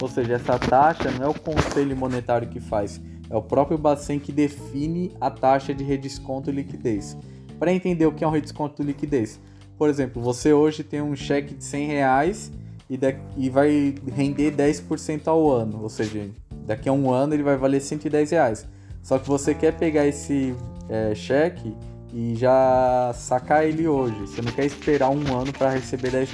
Ou 0.01 0.09
seja, 0.09 0.35
essa 0.35 0.59
taxa 0.59 1.11
não 1.11 1.27
é 1.27 1.29
o 1.29 1.35
Conselho 1.35 1.97
Monetário 1.97 2.49
que 2.49 2.61
faz, 2.61 3.01
é 3.29 3.37
o 3.37 3.43
próprio 3.43 3.77
Bacen 3.77 4.19
que 4.19 4.33
define 4.33 5.13
a 5.21 5.31
taxa 5.31 5.75
de 5.75 5.85
redesconto 5.85 6.51
e 6.51 6.53
liquidez. 6.53 7.17
Para 7.59 7.73
entender 7.73 8.07
o 8.07 8.13
que 8.13 8.23
é 8.23 8.27
um 8.27 8.31
redesconto 8.31 8.81
de 8.81 8.87
liquidez, 8.87 9.41
por 9.77 9.89
exemplo, 9.89 10.23
você 10.23 10.53
hoje 10.53 10.83
tem 10.83 11.03
um 11.03 11.15
cheque 11.15 11.55
de 11.55 11.65
100 11.65 11.87
reais 11.87 12.53
e, 12.89 12.99
e 13.37 13.51
vai 13.51 13.95
render 14.15 14.53
10% 14.53 15.27
ao 15.27 15.51
ano, 15.51 15.83
ou 15.83 15.89
seja, 15.89 16.29
daqui 16.67 16.89
a 16.89 16.93
um 16.93 17.11
ano 17.11 17.35
ele 17.35 17.43
vai 17.43 17.57
valer 17.57 17.81
110 17.81 18.31
reais. 18.31 18.67
Só 19.03 19.19
que 19.19 19.29
você 19.29 19.55
quer 19.55 19.77
pegar 19.77 20.07
esse 20.07 20.55
é, 20.89 21.15
cheque 21.15 21.75
e 22.13 22.35
já 22.37 23.13
sacar 23.15 23.65
ele 23.65 23.87
hoje. 23.87 24.19
Você 24.21 24.43
não 24.43 24.53
quer 24.53 24.67
esperar 24.67 25.11
um 25.11 25.37
ano 25.37 25.53
para 25.53 25.71
receber 25.71 26.11
10%. 26.11 26.29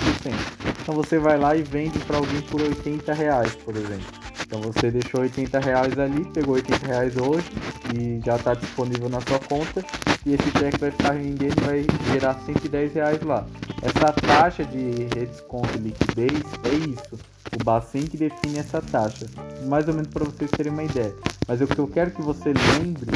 Então 0.83 0.95
você 0.95 1.19
vai 1.19 1.39
lá 1.39 1.57
e 1.57 1.63
vende 1.63 1.99
para 2.01 2.19
alguém 2.19 2.41
por 2.43 2.61
80 2.61 3.13
reais, 3.13 3.55
por 3.55 3.75
exemplo. 3.77 4.07
Então 4.47 4.61
você 4.61 4.91
deixou 4.91 5.21
80 5.23 5.59
reais 5.59 5.99
ali, 5.99 6.25
pegou 6.33 6.55
80 6.55 6.87
reais 6.87 7.17
hoje 7.17 7.51
e 7.95 8.21
já 8.25 8.37
está 8.37 8.55
disponível 8.55 9.09
na 9.09 9.21
sua 9.21 9.39
conta 9.39 9.85
e 10.27 10.35
esse 10.35 10.51
cheque 10.59 10.79
vai 10.79 10.91
ficar 10.91 11.13
rendendo 11.13 11.61
e 11.61 11.65
vai 11.65 11.87
gerar 12.13 12.35
110 12.35 12.95
reais 12.95 13.23
lá. 13.23 13.47
Essa 13.83 14.13
taxa 14.13 14.65
de 14.65 15.09
redesconto 15.15 15.77
e 15.77 15.79
liquidez 15.79 16.43
é 16.65 16.75
isso. 16.75 17.19
O 17.59 17.65
Bacen 17.65 18.07
que 18.07 18.17
define 18.17 18.59
essa 18.59 18.81
taxa. 18.81 19.27
Mais 19.67 19.87
ou 19.89 19.95
menos 19.95 20.09
para 20.09 20.25
vocês 20.25 20.51
terem 20.51 20.73
uma 20.73 20.85
ideia. 20.85 21.15
Mas 21.47 21.61
o 21.61 21.67
que 21.67 21.79
eu 21.79 21.87
quero 21.87 22.11
que 22.11 22.23
você 22.23 22.53
lembre 22.79 23.11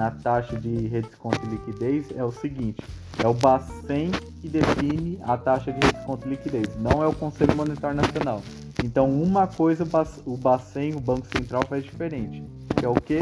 na 0.00 0.10
taxa 0.10 0.58
de 0.58 0.88
redesconto 0.88 1.38
e 1.44 1.50
liquidez 1.50 2.06
é 2.16 2.24
o 2.24 2.32
seguinte: 2.32 2.82
é 3.22 3.28
o 3.28 3.34
Bacen 3.34 4.10
que 4.40 4.48
define 4.48 5.18
a 5.22 5.36
taxa 5.36 5.70
de 5.70 5.86
redesconto 5.86 6.26
e 6.26 6.30
liquidez, 6.30 6.68
não 6.78 7.02
é 7.02 7.06
o 7.06 7.12
Conselho 7.12 7.54
Monetário 7.54 7.96
Nacional. 7.96 8.40
Então, 8.82 9.10
uma 9.10 9.46
coisa 9.46 9.86
o 10.24 10.36
Bacen, 10.38 10.94
o 10.94 11.00
Banco 11.00 11.26
Central, 11.36 11.66
faz 11.68 11.84
diferente, 11.84 12.42
que 12.74 12.86
é 12.86 12.88
o 12.88 12.94
que? 12.94 13.20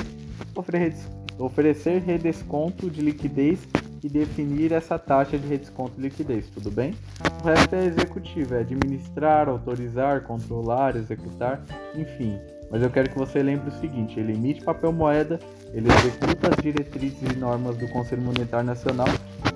Oferecer 1.37 2.01
redesconto 2.01 2.89
de 2.89 3.01
liquidez 3.01 3.59
e 4.01 4.09
definir 4.09 4.71
essa 4.71 4.97
taxa 4.97 5.37
de 5.37 5.49
redesconto 5.49 5.95
e 5.99 6.03
liquidez, 6.03 6.47
tudo 6.51 6.71
bem? 6.71 6.95
O 7.43 7.45
resto 7.45 7.75
é 7.75 7.87
executivo, 7.87 8.55
é 8.55 8.61
administrar, 8.61 9.49
autorizar, 9.49 10.23
controlar, 10.23 10.95
executar, 10.95 11.61
enfim. 11.97 12.39
Mas 12.71 12.83
eu 12.83 12.91
quero 12.91 13.11
que 13.11 13.19
você 13.19 13.43
lembre 13.43 13.69
o 13.69 13.81
seguinte: 13.81 14.21
ele 14.21 14.35
emite 14.35 14.63
papel 14.63 14.93
moeda, 14.93 15.41
ele 15.73 15.89
executa 15.89 16.49
as 16.49 16.57
diretrizes 16.63 17.19
e 17.31 17.37
normas 17.37 17.77
do 17.77 17.87
Conselho 17.89 18.23
Monetário 18.23 18.67
Nacional 18.67 19.09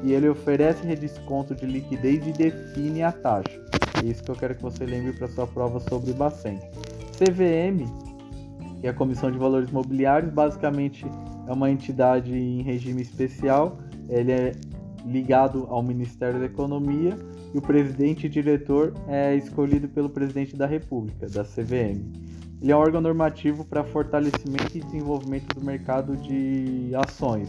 e 0.02 0.12
ele 0.12 0.28
oferece 0.28 0.86
redesconto 0.86 1.54
de 1.54 1.66
liquidez 1.66 2.26
e 2.26 2.32
define 2.32 3.02
a 3.02 3.12
taxa. 3.12 3.60
É 4.02 4.06
isso 4.06 4.22
que 4.22 4.30
eu 4.30 4.36
quero 4.36 4.54
que 4.54 4.62
você 4.62 4.84
lembre 4.84 5.12
para 5.12 5.28
sua 5.28 5.46
prova 5.46 5.80
sobre 5.80 6.10
o 6.10 6.14
Bacen. 6.14 6.58
CVM, 7.16 7.86
que 8.80 8.86
é 8.86 8.90
a 8.90 8.94
Comissão 8.94 9.30
de 9.30 9.38
Valores 9.38 9.70
Mobiliários, 9.70 10.32
basicamente 10.32 11.06
é 11.46 11.52
uma 11.52 11.70
entidade 11.70 12.34
em 12.34 12.62
regime 12.62 13.02
especial. 13.02 13.78
Ele 14.08 14.32
é 14.32 14.52
ligado 15.06 15.66
ao 15.68 15.82
Ministério 15.82 16.38
da 16.38 16.46
Economia 16.46 17.16
e 17.54 17.58
o 17.58 17.62
presidente 17.62 18.26
e 18.26 18.28
diretor 18.28 18.94
é 19.08 19.34
escolhido 19.36 19.88
pelo 19.88 20.08
presidente 20.08 20.56
da 20.56 20.66
República, 20.66 21.28
da 21.28 21.44
CVM. 21.44 22.31
Ele 22.62 22.70
é 22.70 22.76
um 22.76 22.78
órgão 22.78 23.00
normativo 23.00 23.64
para 23.64 23.82
fortalecimento 23.82 24.78
e 24.78 24.80
desenvolvimento 24.80 25.52
do 25.52 25.66
mercado 25.66 26.16
de 26.16 26.92
ações. 26.94 27.48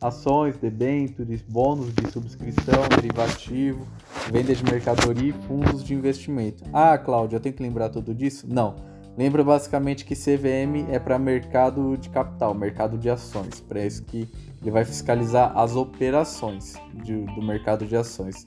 Ações, 0.00 0.56
debêntures, 0.56 1.42
bônus 1.42 1.92
de 1.94 2.10
subscrição, 2.10 2.88
derivativo, 2.96 3.86
venda 4.32 4.54
de 4.54 4.64
mercadoria 4.64 5.28
e 5.28 5.46
fundos 5.46 5.84
de 5.84 5.92
investimento. 5.92 6.64
Ah, 6.72 6.96
Cláudia, 6.96 7.36
eu 7.36 7.40
tenho 7.40 7.54
que 7.54 7.62
lembrar 7.62 7.90
tudo 7.90 8.14
disso? 8.14 8.46
Não. 8.48 8.76
Lembra 9.18 9.44
basicamente 9.44 10.02
que 10.02 10.14
CVM 10.14 10.90
é 10.90 10.98
para 10.98 11.18
mercado 11.18 11.98
de 11.98 12.08
capital, 12.08 12.54
mercado 12.54 12.96
de 12.96 13.10
ações. 13.10 13.60
Para 13.60 13.84
isso 13.84 14.02
que 14.04 14.26
ele 14.62 14.70
vai 14.70 14.86
fiscalizar 14.86 15.52
as 15.58 15.76
operações 15.76 16.72
de, 16.94 17.14
do 17.14 17.42
mercado 17.42 17.84
de 17.84 17.94
ações. 17.94 18.46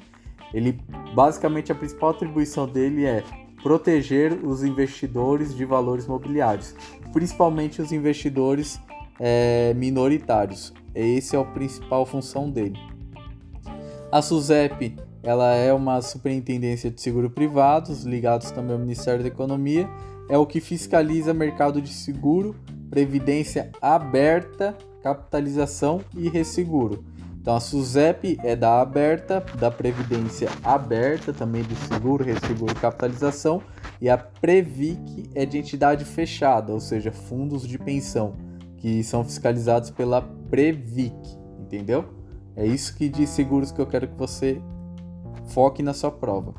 Ele 0.51 0.79
basicamente 1.13 1.71
a 1.71 1.75
principal 1.75 2.09
atribuição 2.09 2.67
dele 2.67 3.05
é 3.05 3.23
proteger 3.61 4.33
os 4.45 4.63
investidores 4.63 5.55
de 5.55 5.65
valores 5.65 6.07
mobiliários, 6.07 6.75
principalmente 7.11 7.81
os 7.81 7.91
investidores 7.91 8.79
é, 9.19 9.73
minoritários. 9.75 10.73
Esse 10.93 11.35
é 11.35 11.39
a 11.39 11.43
principal 11.43 12.05
função 12.05 12.49
dele. 12.49 12.79
A 14.11 14.21
SUSEP 14.21 14.95
ela 15.23 15.53
é 15.53 15.73
uma 15.73 16.01
superintendência 16.01 16.89
de 16.89 17.01
seguro 17.01 17.29
privados, 17.29 18.03
ligados 18.03 18.49
também 18.51 18.73
ao 18.73 18.79
Ministério 18.79 19.21
da 19.21 19.27
Economia, 19.27 19.89
é 20.29 20.37
o 20.37 20.45
que 20.45 20.61
fiscaliza 20.61 21.33
mercado 21.33 21.81
de 21.81 21.93
seguro, 21.93 22.55
previdência 22.89 23.71
aberta, 23.81 24.77
capitalização 25.03 26.01
e 26.15 26.29
resseguro. 26.29 27.03
Então 27.47 27.55
a 27.55 27.61
SUSEP 27.61 28.37
é 28.43 28.57
da 28.57 28.81
aberta, 28.81 29.41
da 29.57 29.71
previdência 29.71 30.49
aberta, 30.61 31.31
também 31.31 31.63
do 31.63 31.73
seguro, 31.77 32.21
resseguro 32.21 32.75
capitalização, 32.75 33.61
e 34.01 34.09
a 34.09 34.17
Previc 34.17 35.29
é 35.33 35.45
de 35.45 35.57
entidade 35.57 36.03
fechada, 36.03 36.73
ou 36.73 36.81
seja, 36.81 37.09
fundos 37.09 37.65
de 37.65 37.79
pensão, 37.79 38.33
que 38.75 39.01
são 39.01 39.23
fiscalizados 39.23 39.89
pela 39.91 40.21
Previc, 40.49 41.15
entendeu? 41.57 42.03
É 42.53 42.65
isso 42.65 42.93
que 42.97 43.07
de 43.07 43.25
seguros 43.25 43.71
que 43.71 43.79
eu 43.79 43.87
quero 43.87 44.09
que 44.09 44.17
você 44.17 44.61
foque 45.45 45.81
na 45.81 45.93
sua 45.93 46.11
prova. 46.11 46.53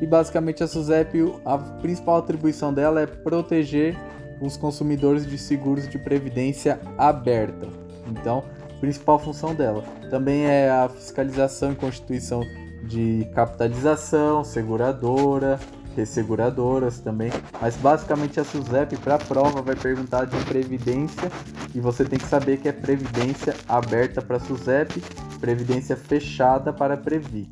E 0.00 0.06
basicamente 0.06 0.64
a 0.64 0.66
SUSEP, 0.66 1.30
a 1.44 1.58
principal 1.58 2.16
atribuição 2.16 2.72
dela 2.72 3.02
é 3.02 3.06
proteger 3.06 3.98
os 4.40 4.56
consumidores 4.56 5.26
de 5.26 5.36
seguros 5.36 5.86
de 5.90 5.98
previdência 5.98 6.80
aberta. 6.96 7.68
Então, 8.08 8.44
principal 8.82 9.16
função 9.16 9.54
dela 9.54 9.84
também 10.10 10.44
é 10.44 10.68
a 10.68 10.88
fiscalização 10.88 11.70
e 11.70 11.76
constituição 11.76 12.42
de 12.82 13.24
capitalização, 13.32 14.42
seguradora, 14.42 15.60
resseguradoras 15.94 16.98
também, 16.98 17.30
mas 17.60 17.76
basicamente 17.76 18.40
a 18.40 18.44
SUSEP 18.44 18.96
para 18.96 19.18
prova 19.18 19.62
vai 19.62 19.76
perguntar 19.76 20.24
de 20.24 20.36
previdência 20.46 21.30
e 21.72 21.78
você 21.78 22.04
tem 22.04 22.18
que 22.18 22.26
saber 22.26 22.56
que 22.56 22.68
é 22.68 22.72
previdência 22.72 23.54
aberta 23.68 24.20
para 24.20 24.40
SUSEP, 24.40 25.00
previdência 25.40 25.96
fechada 25.96 26.72
para 26.72 26.96
Previc. 26.96 27.48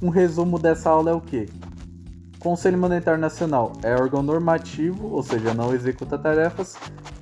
Um 0.00 0.10
resumo 0.10 0.60
dessa 0.60 0.90
aula 0.90 1.10
é 1.10 1.14
o 1.14 1.20
que? 1.20 1.48
Conselho 2.38 2.78
Monetário 2.78 3.18
Nacional 3.18 3.72
é 3.82 3.92
órgão 3.94 4.22
normativo, 4.22 5.08
ou 5.08 5.24
seja, 5.24 5.52
não 5.52 5.74
executa 5.74 6.16
tarefas. 6.16 6.76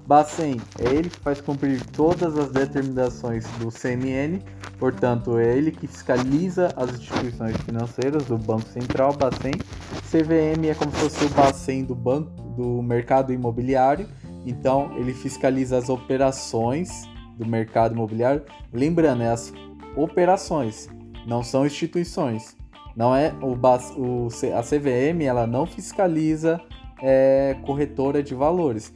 Bacen 0.07 0.61
é 0.79 0.95
ele 0.95 1.09
que 1.09 1.21
faz 1.21 1.41
cumprir 1.41 1.85
todas 1.87 2.37
as 2.37 2.51
determinações 2.51 3.47
do 3.59 3.69
CMN, 3.71 4.41
portanto, 4.79 5.39
é 5.39 5.57
ele 5.57 5.71
que 5.71 5.87
fiscaliza 5.87 6.73
as 6.77 6.91
instituições 6.91 7.57
financeiras 7.59 8.25
do 8.25 8.37
Banco 8.37 8.69
Central, 8.69 9.13
Bacen. 9.13 9.53
CVM 10.11 10.67
é 10.69 10.75
como 10.75 10.91
se 10.91 10.99
fosse 10.99 11.25
o 11.25 11.29
Bacen 11.31 11.85
do 11.85 11.95
banco 11.95 12.31
do 12.57 12.83
mercado 12.83 13.33
imobiliário, 13.33 14.09
então 14.45 14.93
ele 14.97 15.15
fiscaliza 15.15 15.79
as 15.79 15.89
operações 15.89 17.09
do 17.39 17.47
mercado 17.47 17.95
imobiliário. 17.95 18.43
Lembrando, 18.73 19.23
é 19.23 19.31
as 19.31 19.53
operações, 19.97 20.89
não 21.27 21.43
são 21.43 21.65
instituições. 21.65 22.57
Não 22.95 23.15
é 23.15 23.33
o, 23.41 23.55
o 23.55 24.29
a 24.55 24.63
CVM 24.63 25.23
ela 25.23 25.47
não 25.47 25.65
fiscaliza 25.65 26.61
é, 27.01 27.57
corretora 27.65 28.23
de 28.23 28.35
valores. 28.35 28.93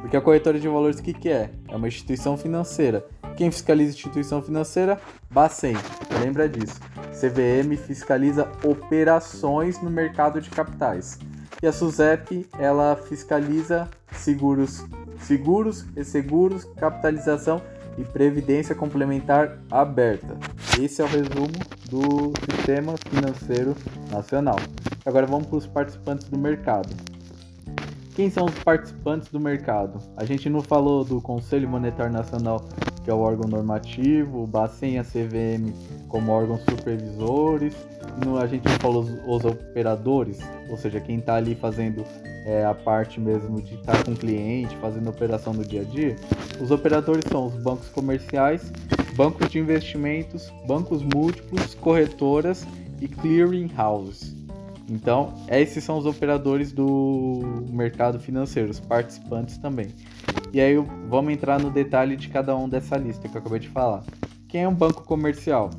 Porque 0.00 0.16
a 0.16 0.20
corretora 0.20 0.58
de 0.58 0.68
valores 0.68 0.98
o 0.98 1.02
que, 1.02 1.12
que 1.12 1.28
é? 1.28 1.50
É 1.68 1.76
uma 1.76 1.88
instituição 1.88 2.36
financeira. 2.36 3.04
Quem 3.36 3.50
fiscaliza 3.50 3.92
instituição 3.92 4.40
financeira? 4.40 5.00
Bacen. 5.30 5.76
Lembra 6.20 6.48
disso. 6.48 6.80
CVM 7.12 7.76
fiscaliza 7.76 8.50
operações 8.64 9.80
no 9.82 9.90
mercado 9.90 10.40
de 10.40 10.50
capitais. 10.50 11.18
E 11.62 11.66
a 11.66 11.72
SUSEP, 11.72 12.46
ela 12.58 12.96
fiscaliza 12.96 13.88
seguros, 14.12 14.84
seguros, 15.20 15.86
resseguros, 15.94 16.64
capitalização 16.76 17.60
e 17.98 18.04
previdência 18.04 18.74
complementar 18.74 19.58
aberta. 19.70 20.36
Esse 20.80 21.00
é 21.00 21.04
o 21.04 21.08
resumo 21.08 21.48
do 21.88 22.32
sistema 22.50 22.94
financeiro 23.08 23.74
nacional. 24.10 24.56
Agora 25.04 25.26
vamos 25.26 25.46
para 25.46 25.56
os 25.56 25.66
participantes 25.66 26.28
do 26.28 26.38
mercado. 26.38 27.15
Quem 28.16 28.30
são 28.30 28.46
os 28.46 28.58
participantes 28.60 29.28
do 29.28 29.38
mercado? 29.38 29.98
A 30.16 30.24
gente 30.24 30.48
não 30.48 30.62
falou 30.62 31.04
do 31.04 31.20
Conselho 31.20 31.68
Monetário 31.68 32.10
Nacional, 32.10 32.64
que 33.04 33.10
é 33.10 33.12
o 33.12 33.18
órgão 33.18 33.46
normativo, 33.46 34.42
o 34.42 34.46
Bacen 34.46 34.94
e 34.94 34.98
a 34.98 35.04
CVM 35.04 35.70
como 36.08 36.32
órgãos 36.32 36.62
supervisores, 36.62 37.74
a 38.40 38.46
gente 38.46 38.64
não 38.64 38.78
falou 38.78 39.02
os, 39.02 39.10
os 39.26 39.44
operadores, 39.44 40.38
ou 40.70 40.78
seja, 40.78 40.98
quem 40.98 41.18
está 41.18 41.34
ali 41.34 41.54
fazendo 41.54 42.06
é, 42.46 42.64
a 42.64 42.72
parte 42.72 43.20
mesmo 43.20 43.60
de 43.60 43.74
estar 43.74 44.02
com 44.02 44.12
o 44.12 44.16
cliente, 44.16 44.74
fazendo 44.78 45.10
operação 45.10 45.52
no 45.52 45.62
dia 45.62 45.82
a 45.82 45.84
dia. 45.84 46.16
Os 46.58 46.70
operadores 46.70 47.26
são 47.30 47.48
os 47.48 47.54
bancos 47.56 47.90
comerciais, 47.90 48.72
bancos 49.14 49.50
de 49.50 49.58
investimentos, 49.58 50.50
bancos 50.66 51.02
múltiplos, 51.02 51.74
corretoras 51.74 52.66
e 52.98 53.08
clearing 53.08 53.70
houses. 53.76 54.35
Então, 54.88 55.34
esses 55.48 55.82
são 55.82 55.98
os 55.98 56.06
operadores 56.06 56.72
do 56.72 57.40
mercado 57.70 58.20
financeiro, 58.20 58.70
os 58.70 58.78
participantes 58.80 59.58
também. 59.58 59.88
E 60.52 60.60
aí 60.60 60.76
vamos 61.08 61.32
entrar 61.32 61.60
no 61.60 61.70
detalhe 61.70 62.16
de 62.16 62.28
cada 62.28 62.56
um 62.56 62.68
dessa 62.68 62.96
lista 62.96 63.28
que 63.28 63.36
eu 63.36 63.40
acabei 63.40 63.58
de 63.58 63.68
falar. 63.68 64.04
Quem 64.48 64.62
é 64.62 64.68
um 64.68 64.74
banco 64.74 65.02
comercial? 65.02 65.70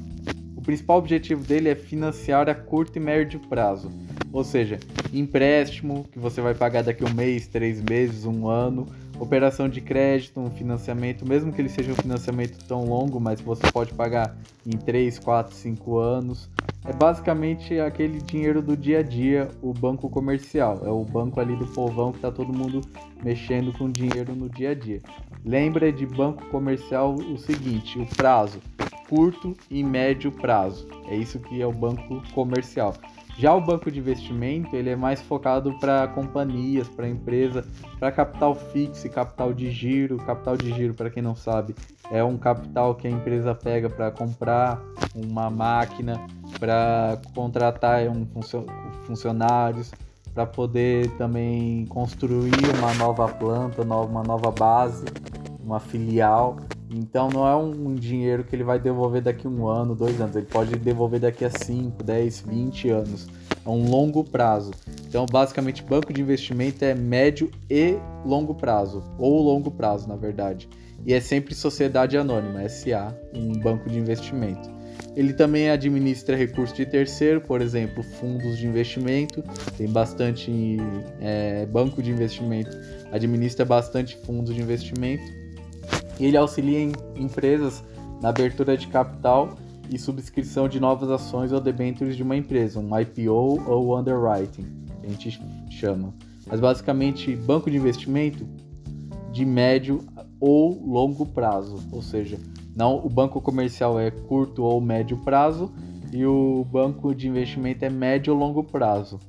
O 0.56 0.62
principal 0.62 0.98
objetivo 0.98 1.44
dele 1.44 1.70
é 1.70 1.76
financiar 1.76 2.50
a 2.50 2.56
curto 2.56 2.98
e 2.98 3.00
médio 3.00 3.40
prazo, 3.40 3.90
ou 4.34 4.44
seja, 4.44 4.78
empréstimo 5.14 6.06
que 6.12 6.20
você 6.20 6.42
vai 6.42 6.54
pagar 6.54 6.84
daqui 6.84 7.06
um 7.06 7.14
mês, 7.14 7.48
três 7.48 7.82
meses, 7.82 8.26
um 8.26 8.48
ano, 8.48 8.86
operação 9.20 9.68
de 9.70 9.82
crédito, 9.82 10.40
um 10.40 10.50
financiamento, 10.50 11.26
mesmo 11.28 11.52
que 11.52 11.62
ele 11.62 11.70
seja 11.70 11.92
um 11.92 11.96
financiamento 11.96 12.58
tão 12.66 12.86
longo, 12.86 13.20
mas 13.20 13.42
você 13.42 13.72
pode 13.72 13.94
pagar 13.94 14.36
em 14.66 14.78
3, 14.78 15.18
4, 15.20 15.56
5 15.56 15.98
anos. 15.98 16.50
É 16.88 16.94
basicamente 16.94 17.78
aquele 17.82 18.22
dinheiro 18.22 18.62
do 18.62 18.78
dia 18.78 19.00
a 19.00 19.04
dia, 19.04 19.50
o 19.62 19.74
banco 19.74 20.10
comercial. 20.10 20.82
É 20.86 20.90
o 20.90 21.04
banco 21.04 21.38
ali 21.38 21.54
do 21.58 21.68
povão 21.68 22.14
que 22.14 22.20
está 22.20 22.32
todo 22.32 22.54
mundo 22.54 22.80
mexendo 23.22 23.78
com 23.78 23.92
dinheiro 23.92 24.34
no 24.34 24.50
dia 24.50 24.72
a 24.72 24.74
dia. 24.74 25.02
Lembra 25.44 25.92
de 25.92 26.06
banco 26.06 26.46
comercial 26.46 27.14
o 27.14 27.38
seguinte: 27.38 28.00
o 28.00 28.06
prazo 28.06 28.62
curto 29.10 29.56
e 29.70 29.84
médio 29.84 30.32
prazo. 30.32 30.88
É 31.08 31.16
isso 31.16 31.40
que 31.40 31.62
é 31.62 31.66
o 31.66 31.72
banco 31.72 32.22
comercial. 32.34 32.94
Já 33.38 33.54
o 33.54 33.62
banco 33.62 33.92
de 33.92 34.00
investimento 34.00 34.76
ele 34.76 34.90
é 34.90 34.96
mais 34.96 35.22
focado 35.22 35.78
para 35.80 36.08
companhias, 36.08 36.90
para 36.90 37.08
empresa, 37.08 37.64
para 38.00 38.12
capital 38.12 38.56
fixo 38.56 39.08
capital 39.12 39.54
de 39.54 39.70
giro. 39.70 40.18
Capital 40.18 40.58
de 40.58 40.74
giro, 40.74 40.96
para 40.96 41.12
quem 41.12 41.22
não 41.22 41.36
sabe, 41.36 41.76
é 42.10 42.24
um 42.24 42.36
capital 42.36 42.96
que 42.96 43.08
a 43.08 43.12
empresa 43.12 43.54
pega 43.54 43.92
para 43.92 44.10
comprar 44.10 44.82
uma 45.14 45.52
máquina, 45.52 46.20
para 46.60 47.22
contratar 47.36 48.08
um 48.08 48.26
funcionários, 49.06 49.92
para 50.34 50.48
poder 50.48 51.12
também 51.12 51.86
construir 51.86 52.54
uma 52.80 52.94
nova 52.96 53.28
planta, 53.28 53.84
uma 53.84 54.24
nova 54.24 54.50
base, 54.50 55.06
uma 55.64 55.80
filial. 55.80 56.58
Então 56.90 57.30
não 57.30 57.48
é 57.48 57.56
um 57.56 57.96
dinheiro 57.96 58.44
que 58.44 58.56
ele 58.56 58.64
vai 58.64 58.80
devolver 58.80 59.22
daqui 59.22 59.46
a 59.46 59.50
um 59.50 59.68
ano, 59.68 59.96
dois 59.96 60.20
anos. 60.22 60.36
Ele 60.36 60.46
pode 60.46 60.78
devolver 60.78 61.20
daqui 61.20 61.44
a 61.44 61.50
5, 61.50 62.04
10, 62.04 62.42
20 62.42 62.90
anos. 62.90 63.28
É 63.66 63.70
um 63.70 63.90
longo 63.90 64.24
prazo. 64.24 64.72
Então, 65.08 65.26
basicamente, 65.26 65.84
banco 65.84 66.14
de 66.14 66.22
investimento 66.22 66.86
é 66.86 66.96
médio 66.96 67.52
e 67.70 67.98
longo 68.26 68.56
prazo, 68.56 69.04
ou 69.18 69.42
longo 69.42 69.72
prazo, 69.72 70.08
na 70.08 70.16
verdade. 70.16 70.70
e 71.06 71.14
é 71.14 71.20
sempre 71.20 71.54
sociedade 71.54 72.18
anônima, 72.18 72.68
SA, 72.68 73.16
um 73.34 73.54
banco 73.60 73.90
de 73.90 74.00
investimento. 74.00 74.70
Ele 75.16 75.34
também 75.34 75.70
administra 75.70 76.36
recursos 76.36 76.76
de 76.76 76.86
terceiro, 76.86 77.42
por 77.42 77.62
exemplo, 77.62 78.04
fundos 78.04 78.58
de 78.58 78.68
investimento. 78.68 79.44
Tem 79.78 79.88
bastante 79.88 80.78
é, 81.20 81.66
banco 81.66 82.02
de 82.04 82.12
investimento, 82.12 82.76
administra 83.12 83.66
bastante 83.66 84.18
fundos 84.18 84.54
de 84.54 84.62
investimento. 84.62 85.47
Ele 86.20 86.38
auxilia 86.38 86.80
em 86.80 86.92
empresas 87.16 87.84
na 88.22 88.30
abertura 88.30 88.76
de 88.76 88.88
capital 88.88 89.56
e 89.90 89.98
subscrição 89.98 90.68
de 90.68 90.80
novas 90.80 91.10
ações 91.10 91.52
ou 91.52 91.62
debêntures 91.62 92.16
de 92.16 92.24
uma 92.24 92.36
empresa, 92.36 92.80
um 92.80 93.00
IPO 93.00 93.64
ou 93.66 93.98
underwriting, 93.98 94.66
a 95.04 95.08
gente 95.08 95.40
chama. 95.70 96.14
Mas 96.46 96.60
basicamente, 96.60 97.36
banco 97.36 97.70
de 97.70 97.78
investimento 97.78 98.46
de 99.32 99.46
médio 99.46 100.04
ou 100.40 100.82
longo 100.86 101.26
prazo, 101.26 101.80
ou 101.92 102.02
seja, 102.02 102.38
não 102.76 103.04
o 103.04 103.10
banco 103.10 103.42
comercial 103.42 104.00
é 104.00 104.12
curto 104.12 104.64
ou 104.64 104.80
médio 104.80 105.18
prazo 105.18 105.72
e 106.12 106.26
o 106.26 106.66
banco 106.72 107.14
de 107.14 107.28
investimento 107.28 107.84
é 107.84 107.90
médio 107.90 108.34
ou 108.34 108.40
longo 108.40 108.64
prazo. 108.64 109.20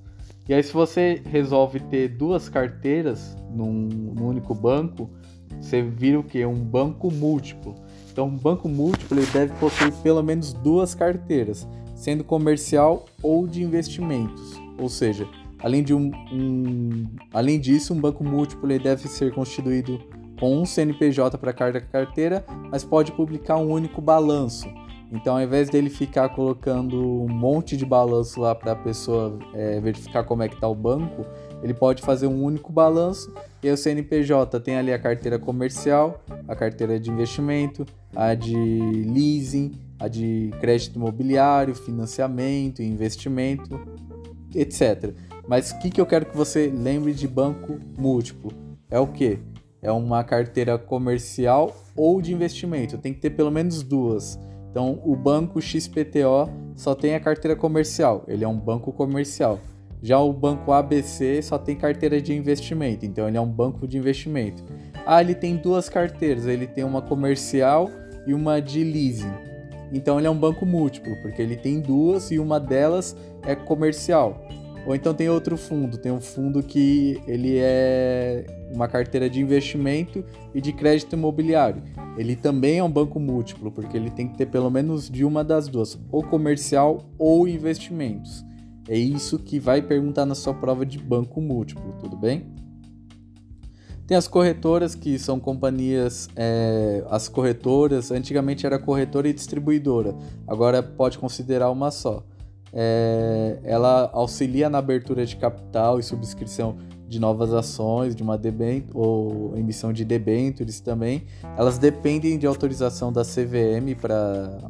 E 0.48 0.54
aí 0.54 0.62
se 0.62 0.72
você 0.72 1.20
resolve 1.26 1.78
ter 1.78 2.08
duas 2.08 2.48
carteiras 2.48 3.36
num, 3.50 3.88
num 4.16 4.26
único 4.26 4.54
banco, 4.54 5.10
você 5.60 5.82
vira 5.82 6.18
o 6.18 6.22
que? 6.22 6.44
Um 6.46 6.54
banco 6.54 7.12
múltiplo. 7.12 7.74
Então, 8.10 8.26
um 8.26 8.36
banco 8.36 8.68
múltiplo 8.68 9.18
ele 9.18 9.26
deve 9.26 9.52
possuir 9.60 9.92
pelo 10.02 10.22
menos 10.22 10.52
duas 10.52 10.94
carteiras, 10.94 11.68
sendo 11.94 12.24
comercial 12.24 13.04
ou 13.22 13.46
de 13.46 13.62
investimentos. 13.62 14.58
Ou 14.78 14.88
seja, 14.88 15.28
além, 15.58 15.82
de 15.82 15.92
um, 15.92 16.10
um 16.32 17.06
além 17.32 17.60
disso, 17.60 17.92
um 17.92 18.00
banco 18.00 18.24
múltiplo 18.24 18.72
ele 18.72 18.82
deve 18.82 19.06
ser 19.06 19.32
constituído 19.32 20.00
com 20.40 20.56
um 20.56 20.64
CNPJ 20.64 21.36
para 21.36 21.52
cada 21.52 21.80
carteira, 21.80 22.44
mas 22.70 22.84
pode 22.84 23.12
publicar 23.12 23.56
um 23.58 23.70
único 23.70 24.00
balanço. 24.00 24.66
Então, 25.10 25.36
ao 25.36 25.42
invés 25.42 25.70
dele 25.70 25.88
ficar 25.88 26.28
colocando 26.28 27.22
um 27.22 27.28
monte 27.28 27.76
de 27.76 27.86
balanço 27.86 28.40
lá 28.40 28.54
para 28.54 28.72
a 28.72 28.76
pessoa 28.76 29.38
é, 29.54 29.80
verificar 29.80 30.22
como 30.24 30.42
é 30.42 30.48
que 30.48 30.54
está 30.54 30.68
o 30.68 30.74
banco, 30.74 31.24
ele 31.62 31.72
pode 31.72 32.02
fazer 32.02 32.26
um 32.26 32.42
único 32.42 32.70
balanço 32.70 33.32
e 33.62 33.70
o 33.70 33.76
CNPJ 33.76 34.60
tem 34.60 34.76
ali 34.76 34.92
a 34.92 34.98
carteira 34.98 35.38
comercial, 35.38 36.22
a 36.46 36.54
carteira 36.54 37.00
de 37.00 37.10
investimento, 37.10 37.86
a 38.14 38.34
de 38.34 38.54
leasing, 38.54 39.72
a 39.98 40.08
de 40.08 40.50
crédito 40.60 40.96
imobiliário, 40.96 41.74
financiamento, 41.74 42.82
investimento, 42.82 43.80
etc. 44.54 45.14
Mas 45.48 45.70
o 45.70 45.78
que, 45.78 45.90
que 45.90 46.00
eu 46.00 46.06
quero 46.06 46.26
que 46.26 46.36
você 46.36 46.68
lembre 46.68 47.14
de 47.14 47.26
banco 47.26 47.78
múltiplo? 47.98 48.52
É 48.90 48.98
o 48.98 49.06
que? 49.06 49.38
É 49.80 49.90
uma 49.90 50.22
carteira 50.22 50.76
comercial 50.76 51.74
ou 51.96 52.20
de 52.20 52.32
investimento. 52.32 52.98
Tem 52.98 53.14
que 53.14 53.20
ter 53.20 53.30
pelo 53.30 53.50
menos 53.50 53.82
duas. 53.82 54.38
Então, 54.70 55.00
o 55.04 55.16
banco 55.16 55.60
XPTO 55.60 56.50
só 56.74 56.94
tem 56.94 57.14
a 57.14 57.20
carteira 57.20 57.56
comercial, 57.56 58.24
ele 58.28 58.44
é 58.44 58.48
um 58.48 58.58
banco 58.58 58.92
comercial. 58.92 59.58
Já 60.00 60.18
o 60.20 60.32
banco 60.32 60.72
ABC 60.72 61.42
só 61.42 61.58
tem 61.58 61.74
carteira 61.74 62.22
de 62.22 62.32
investimento, 62.32 63.04
então 63.04 63.26
ele 63.26 63.36
é 63.36 63.40
um 63.40 63.50
banco 63.50 63.86
de 63.86 63.98
investimento. 63.98 64.62
Ah, 65.04 65.20
ele 65.20 65.34
tem 65.34 65.56
duas 65.56 65.88
carteiras, 65.88 66.46
ele 66.46 66.66
tem 66.66 66.84
uma 66.84 67.02
comercial 67.02 67.90
e 68.26 68.32
uma 68.32 68.60
de 68.60 68.84
leasing. 68.84 69.32
Então 69.92 70.18
ele 70.18 70.26
é 70.26 70.30
um 70.30 70.38
banco 70.38 70.64
múltiplo, 70.64 71.16
porque 71.22 71.42
ele 71.42 71.56
tem 71.56 71.80
duas 71.80 72.30
e 72.30 72.38
uma 72.38 72.60
delas 72.60 73.16
é 73.42 73.56
comercial. 73.56 74.40
Ou 74.86 74.94
então 74.94 75.12
tem 75.12 75.28
outro 75.28 75.56
fundo, 75.56 75.98
tem 75.98 76.12
um 76.12 76.20
fundo 76.20 76.62
que 76.62 77.20
ele 77.26 77.58
é 77.58 78.44
uma 78.72 78.88
carteira 78.88 79.28
de 79.28 79.40
investimento 79.40 80.24
e 80.54 80.60
de 80.60 80.72
crédito 80.72 81.14
imobiliário. 81.14 81.82
Ele 82.16 82.36
também 82.36 82.78
é 82.78 82.84
um 82.84 82.90
banco 82.90 83.18
múltiplo, 83.18 83.70
porque 83.70 83.96
ele 83.96 84.10
tem 84.10 84.28
que 84.28 84.36
ter 84.36 84.46
pelo 84.46 84.70
menos 84.70 85.08
de 85.08 85.24
uma 85.24 85.42
das 85.42 85.68
duas, 85.68 85.98
ou 86.10 86.22
comercial 86.22 87.10
ou 87.18 87.46
investimentos. 87.48 88.44
É 88.88 88.96
isso 88.96 89.38
que 89.38 89.60
vai 89.60 89.82
perguntar 89.82 90.24
na 90.24 90.34
sua 90.34 90.54
prova 90.54 90.84
de 90.84 90.98
banco 90.98 91.40
múltiplo, 91.40 91.94
tudo 92.00 92.16
bem? 92.16 92.54
Tem 94.06 94.16
as 94.16 94.26
corretoras 94.26 94.94
que 94.94 95.18
são 95.18 95.38
companhias, 95.38 96.30
é, 96.34 97.04
as 97.10 97.28
corretoras, 97.28 98.10
antigamente 98.10 98.64
era 98.64 98.78
corretora 98.78 99.28
e 99.28 99.34
distribuidora, 99.34 100.16
agora 100.46 100.82
pode 100.82 101.18
considerar 101.18 101.70
uma 101.70 101.90
só. 101.90 102.24
É, 102.72 103.58
ela 103.62 104.10
auxilia 104.14 104.70
na 104.70 104.78
abertura 104.78 105.26
de 105.26 105.36
capital 105.36 105.98
e 105.98 106.02
subscrição 106.02 106.78
de 107.08 107.18
novas 107.18 107.52
ações, 107.52 108.14
de 108.14 108.22
uma 108.22 108.36
debent 108.36 108.84
ou 108.92 109.56
emissão 109.56 109.92
de 109.92 110.04
debêntures 110.04 110.80
também. 110.80 111.24
Elas 111.56 111.78
dependem 111.78 112.38
de 112.38 112.46
autorização 112.46 113.12
da 113.12 113.22
CVM 113.22 113.94
para 114.00 114.60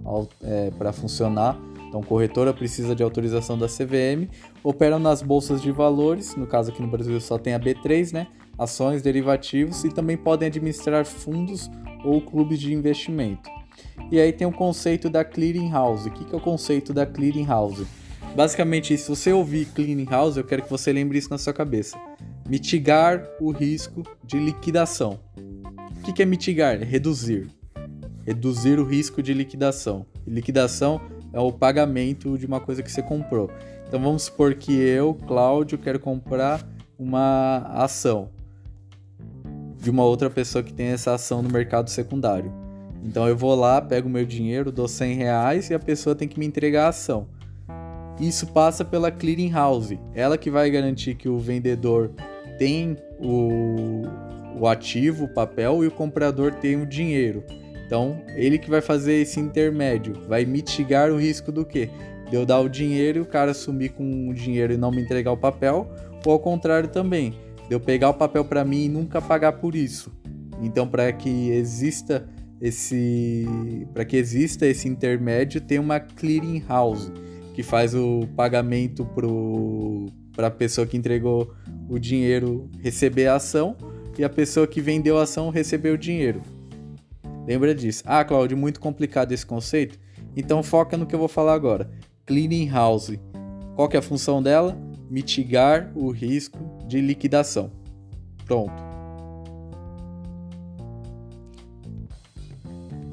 é, 0.43 0.93
funcionar 0.93 1.59
então, 1.89 2.03
corretora 2.03 2.53
precisa 2.53 2.95
de 2.95 3.03
autorização 3.03 3.59
da 3.59 3.67
CVM, 3.67 4.29
operam 4.63 4.99
nas 4.99 5.23
bolsas 5.23 5.63
de 5.63 5.73
valores, 5.73 6.37
no 6.37 6.47
caso 6.47 6.71
aqui 6.71 6.83
no 6.83 6.89
Brasil 6.89 7.19
só 7.19 7.39
tem 7.39 7.55
a 7.55 7.61
B3, 7.61 8.13
né? 8.13 8.29
Ações, 8.59 9.01
derivativos 9.01 9.85
e 9.85 9.89
também 9.89 10.17
podem 10.17 10.49
administrar 10.49 11.07
fundos 11.07 11.71
ou 12.05 12.21
clubes 12.21 12.61
de 12.61 12.75
investimento. 12.75 13.49
E 14.11 14.21
aí 14.21 14.33
tem 14.33 14.47
o 14.47 14.53
conceito 14.53 15.09
da 15.09 15.25
clearing 15.25 15.71
house. 15.71 16.05
O 16.07 16.11
que 16.11 16.35
é 16.35 16.37
o 16.37 16.41
conceito 16.41 16.93
da 16.93 17.07
clearing 17.07 17.47
house? 17.47 17.87
Basicamente, 18.37 18.97
se 18.99 19.09
você 19.09 19.33
ouvir 19.33 19.67
clearing 19.67 20.05
house, 20.05 20.37
eu 20.37 20.45
quero 20.45 20.63
que 20.63 20.71
você 20.71 20.93
lembre 20.93 21.17
isso 21.17 21.31
na 21.31 21.39
sua 21.39 21.55
cabeça. 21.55 21.99
Mitigar 22.49 23.29
o 23.39 23.51
risco 23.51 24.03
de 24.25 24.39
liquidação. 24.39 25.21
O 26.09 26.13
que 26.13 26.23
é 26.23 26.25
mitigar? 26.25 26.79
Reduzir. 26.79 27.47
Reduzir 28.25 28.79
o 28.79 28.85
risco 28.85 29.23
de 29.23 29.35
liquidação. 29.35 30.07
Liquidação 30.27 30.99
é 31.31 31.39
o 31.39 31.53
pagamento 31.53 32.39
de 32.39 32.47
uma 32.47 32.59
coisa 32.59 32.83
que 32.83 32.91
você 32.91 33.03
comprou. 33.03 33.51
Então 33.87 34.01
vamos 34.01 34.23
supor 34.23 34.55
que 34.55 34.73
eu, 34.73 35.13
Cláudio, 35.13 35.77
quero 35.77 36.01
comprar 36.01 36.67
uma 36.99 37.59
ação 37.75 38.31
de 39.77 39.91
uma 39.91 40.05
outra 40.05 40.31
pessoa 40.31 40.65
que 40.65 40.73
tem 40.73 40.87
essa 40.87 41.13
ação 41.13 41.43
no 41.43 41.51
mercado 41.51 41.91
secundário. 41.91 42.51
Então 43.05 43.29
eu 43.29 43.37
vou 43.37 43.55
lá, 43.55 43.81
pego 43.81 44.09
meu 44.09 44.25
dinheiro, 44.25 44.73
dou 44.73 44.89
100 44.89 45.15
reais 45.15 45.69
e 45.69 45.75
a 45.75 45.79
pessoa 45.79 46.17
tem 46.17 46.27
que 46.27 46.39
me 46.39 46.47
entregar 46.47 46.87
a 46.87 46.89
ação. 46.89 47.29
Isso 48.19 48.47
passa 48.49 48.85
pela 48.85 49.13
clearing 49.13 49.51
house, 49.53 49.93
ela 50.15 50.37
que 50.37 50.51
vai 50.51 50.71
garantir 50.71 51.15
que 51.15 51.29
o 51.29 51.39
vendedor 51.39 52.11
tem 52.59 52.97
o, 53.19 54.03
o 54.59 54.67
ativo, 54.67 55.25
o 55.25 55.29
papel 55.29 55.85
e 55.85 55.87
o 55.87 55.91
comprador 55.91 56.53
tem 56.55 56.77
o 56.81 56.85
dinheiro. 56.85 57.45
Então, 57.87 58.21
ele 58.37 58.59
que 58.59 58.69
vai 58.69 58.83
fazer 58.83 59.15
esse 59.15 59.41
intermédio, 59.41 60.15
vai 60.29 60.45
mitigar 60.45 61.11
o 61.11 61.17
risco 61.19 61.51
do 61.51 61.65
quê? 61.65 61.89
De 62.29 62.37
eu 62.37 62.45
dar 62.45 62.61
o 62.61 62.69
dinheiro 62.69 63.19
e 63.19 63.23
o 63.23 63.27
cara 63.27 63.55
sumir 63.55 63.93
com 63.93 64.29
o 64.29 64.35
dinheiro 64.35 64.75
e 64.75 64.77
não 64.77 64.91
me 64.91 65.01
entregar 65.01 65.33
o 65.33 65.37
papel, 65.37 65.91
ou 66.27 66.33
ao 66.33 66.39
contrário 66.39 66.91
também, 66.91 67.35
de 67.67 67.75
eu 67.75 67.81
pegar 67.81 68.11
o 68.11 68.15
papel 68.15 68.45
para 68.45 68.65
mim 68.65 68.85
e 68.85 68.89
nunca 68.89 69.23
pagar 69.23 69.53
por 69.53 69.75
isso. 69.75 70.13
Então, 70.61 70.87
para 70.87 71.11
que 71.13 71.51
exista 71.51 72.29
esse 72.61 73.47
para 73.95 74.05
que 74.05 74.17
exista 74.17 74.67
esse 74.67 74.89
intermédio, 74.89 75.61
tem 75.61 75.79
uma 75.79 76.01
clearing 76.01 76.63
house 76.69 77.11
que 77.55 77.63
faz 77.63 77.95
o 77.95 78.29
pagamento 78.37 79.05
para 80.39 80.47
a 80.47 80.51
pessoa 80.53 80.87
que 80.87 80.97
entregou 80.97 81.53
o 81.89 81.99
dinheiro 81.99 82.71
receber 82.79 83.27
a 83.27 83.35
ação 83.35 83.77
e 84.17 84.23
a 84.23 84.29
pessoa 84.29 84.69
que 84.69 84.81
vendeu 84.81 85.19
a 85.19 85.25
ação 85.25 85.51
receber 85.51 85.91
o 85.91 85.99
dinheiro. 85.99 86.41
Lembra 87.45 87.75
disso. 87.75 88.05
Ah, 88.07 88.25
Claudio, 88.25 88.57
muito 88.57 88.79
complicado 88.79 89.33
esse 89.33 89.45
conceito? 89.45 89.99
Então 90.37 90.63
foca 90.63 90.97
no 90.97 91.07
que 91.07 91.13
eu 91.13 91.19
vou 91.19 91.27
falar 91.27 91.55
agora. 91.55 91.91
Cleaning 92.25 92.71
house. 92.71 93.19
Qual 93.75 93.89
que 93.89 93.97
é 93.97 93.99
a 93.99 94.03
função 94.03 94.41
dela? 94.41 94.79
Mitigar 95.11 95.91
o 95.97 96.09
risco 96.13 96.61
de 96.87 97.01
liquidação. 97.01 97.73
Pronto. 98.45 98.81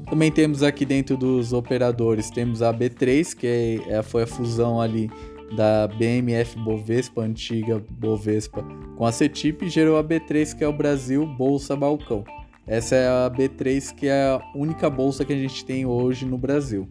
Também 0.08 0.30
temos 0.30 0.62
aqui 0.62 0.84
dentro 0.84 1.16
dos 1.16 1.52
operadores, 1.52 2.30
temos 2.30 2.62
a 2.62 2.72
B3, 2.72 3.34
que 3.34 3.82
é, 3.88 4.00
foi 4.04 4.22
a 4.22 4.26
fusão 4.28 4.80
ali 4.80 5.10
da 5.54 5.86
BMF 5.86 6.58
Bovespa, 6.58 7.22
antiga 7.22 7.82
Bovespa, 7.90 8.64
com 8.96 9.04
a 9.04 9.12
CETIP 9.12 9.68
gerou 9.68 9.98
a 9.98 10.04
B3, 10.04 10.56
que 10.56 10.64
é 10.64 10.68
o 10.68 10.72
Brasil 10.72 11.26
Bolsa 11.26 11.76
Balcão. 11.76 12.24
Essa 12.66 12.96
é 12.96 13.06
a 13.06 13.30
B3, 13.30 13.94
que 13.94 14.08
é 14.08 14.24
a 14.24 14.40
única 14.54 14.90
bolsa 14.90 15.24
que 15.24 15.32
a 15.32 15.36
gente 15.36 15.64
tem 15.64 15.86
hoje 15.86 16.24
no 16.24 16.36
Brasil. 16.36 16.88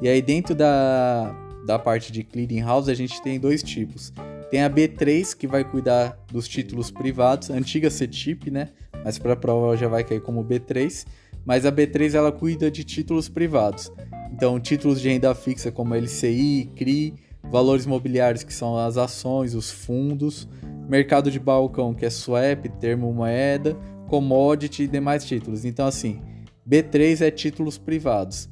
E 0.00 0.08
aí, 0.08 0.22
dentro 0.22 0.54
da, 0.54 1.34
da 1.66 1.78
parte 1.78 2.12
de 2.12 2.22
clearing 2.22 2.60
house, 2.60 2.88
a 2.88 2.94
gente 2.94 3.20
tem 3.20 3.40
dois 3.40 3.62
tipos. 3.62 4.12
Tem 4.50 4.62
a 4.62 4.70
B3, 4.70 5.36
que 5.36 5.46
vai 5.46 5.64
cuidar 5.64 6.18
dos 6.30 6.46
títulos 6.46 6.90
privados, 6.90 7.50
antiga 7.50 7.90
CETIP, 7.90 8.50
né? 8.50 8.68
Mas 9.04 9.18
para 9.18 9.32
a 9.32 9.36
prova 9.36 9.76
já 9.76 9.88
vai 9.88 10.04
cair 10.04 10.20
como 10.20 10.44
B3. 10.44 11.04
Mas 11.44 11.66
a 11.66 11.72
B3 11.72 12.14
ela 12.14 12.30
cuida 12.30 12.70
de 12.70 12.84
títulos 12.84 13.28
privados. 13.28 13.90
Então, 14.32 14.60
títulos 14.60 15.00
de 15.00 15.08
renda 15.08 15.34
fixa 15.34 15.72
como 15.72 15.94
LCI, 15.94 16.70
CRI, 16.76 17.14
valores 17.50 17.84
imobiliários 17.84 18.42
que 18.42 18.52
são 18.52 18.76
as 18.76 18.96
ações, 18.96 19.54
os 19.54 19.70
fundos, 19.70 20.48
mercado 20.88 21.30
de 21.30 21.38
balcão 21.38 21.94
que 21.94 22.04
é 22.04 22.10
swap, 22.10 22.66
termo 22.80 23.12
moeda, 23.12 23.76
commodity 24.08 24.84
e 24.84 24.88
demais 24.88 25.24
títulos. 25.24 25.64
Então, 25.64 25.86
assim, 25.86 26.20
B3 26.68 27.20
é 27.22 27.30
títulos 27.30 27.78
privados. 27.78 28.48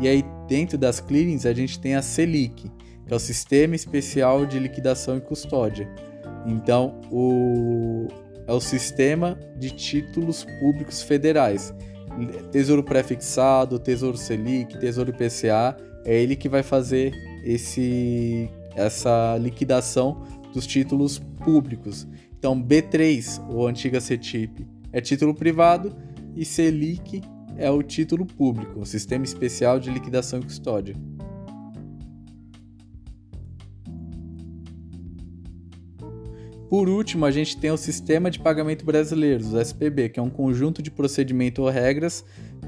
E 0.00 0.08
aí, 0.08 0.24
dentro 0.48 0.76
das 0.76 1.00
clearings, 1.00 1.46
a 1.46 1.52
gente 1.52 1.78
tem 1.78 1.94
a 1.94 2.02
Selic, 2.02 2.70
que 3.06 3.12
é 3.12 3.16
o 3.16 3.20
Sistema 3.20 3.74
Especial 3.74 4.44
de 4.46 4.58
Liquidação 4.58 5.16
e 5.16 5.20
Custódia. 5.20 5.88
Então, 6.46 7.00
o, 7.10 8.08
é 8.46 8.52
o 8.52 8.60
sistema 8.60 9.38
de 9.56 9.70
títulos 9.70 10.44
públicos 10.60 11.02
federais. 11.02 11.74
Tesouro 12.50 12.82
pré-fixado, 12.82 13.78
Tesouro 13.78 14.16
Selic, 14.16 14.78
Tesouro 14.78 15.10
IPCA, 15.10 15.76
é 16.04 16.20
ele 16.20 16.36
que 16.36 16.48
vai 16.48 16.62
fazer 16.62 17.12
esse, 17.44 18.48
essa 18.74 19.36
liquidação 19.38 20.22
dos 20.52 20.66
títulos 20.66 21.18
públicos. 21.18 22.08
Então, 22.38 22.60
B3, 22.60 23.42
ou 23.48 23.66
antiga 23.66 24.00
CETIP, 24.00 24.66
é 24.92 25.00
título 25.00 25.34
privado 25.34 25.94
e 26.34 26.44
Selic 26.44 27.22
é 27.56 27.70
o 27.70 27.82
título 27.82 28.26
público, 28.26 28.80
o 28.80 28.86
Sistema 28.86 29.24
Especial 29.24 29.78
de 29.78 29.90
Liquidação 29.90 30.40
e 30.40 30.42
Custódia. 30.42 30.94
Por 36.68 36.88
último, 36.88 37.24
a 37.24 37.30
gente 37.30 37.56
tem 37.56 37.70
o 37.70 37.76
Sistema 37.76 38.30
de 38.30 38.40
Pagamento 38.40 38.84
Brasileiro, 38.84 39.46
o 39.46 39.60
SPB, 39.60 40.08
que 40.08 40.18
é 40.18 40.22
um 40.22 40.30
conjunto 40.30 40.82
de 40.82 40.90
procedimentos 40.90 41.64
ou 41.64 41.70
regras 41.70 42.24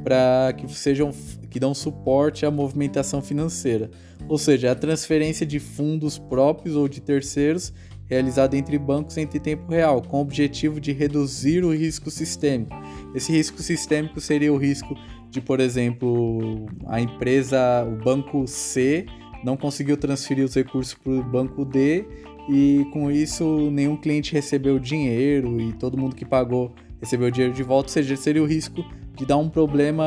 para 0.07 0.53
que 0.53 0.73
sejam 0.73 1.11
que 1.51 1.59
dão 1.59 1.75
suporte 1.75 2.47
à 2.47 2.51
movimentação 2.51 3.21
financeira, 3.21 3.91
ou 4.29 4.39
seja, 4.39 4.71
a 4.71 4.75
transferência 4.77 5.45
de 5.45 5.59
fundos 5.59 6.17
próprios 6.17 6.77
ou 6.77 6.87
de 6.87 7.01
terceiros 7.01 7.73
realizada 8.05 8.57
entre 8.57 8.79
bancos 8.79 9.17
em 9.17 9.27
tempo 9.27 9.69
real, 9.69 10.01
com 10.01 10.19
o 10.19 10.21
objetivo 10.21 10.81
de 10.81 10.93
reduzir 10.93 11.65
o 11.65 11.75
risco 11.75 12.09
sistêmico. 12.09 12.73
Esse 13.17 13.33
risco 13.33 13.61
sistêmico 13.61 14.21
seria 14.21 14.53
o 14.53 14.57
risco 14.57 14.97
de, 15.29 15.41
por 15.41 15.59
exemplo, 15.59 16.67
a 16.87 17.01
empresa, 17.01 17.85
o 17.85 17.97
banco 18.05 18.47
C, 18.47 19.07
não 19.43 19.57
conseguiu 19.57 19.97
transferir 19.97 20.45
os 20.45 20.55
recursos 20.55 20.95
para 20.95 21.15
o 21.15 21.23
banco 21.25 21.65
D 21.65 22.05
e 22.49 22.87
com 22.93 23.11
isso 23.11 23.73
nenhum 23.73 23.97
cliente 23.97 24.33
recebeu 24.33 24.79
dinheiro 24.79 25.61
e 25.61 25.73
todo 25.73 25.99
mundo 25.99 26.15
que 26.15 26.25
pagou 26.25 26.73
recebeu 27.01 27.29
dinheiro 27.29 27.53
de 27.53 27.65
volta, 27.65 27.89
ou 27.89 27.93
seja, 27.93 28.15
seria 28.15 28.41
o 28.43 28.47
risco 28.47 28.85
de 29.17 29.25
dar 29.25 29.39
um 29.39 29.49
problema 29.49 30.05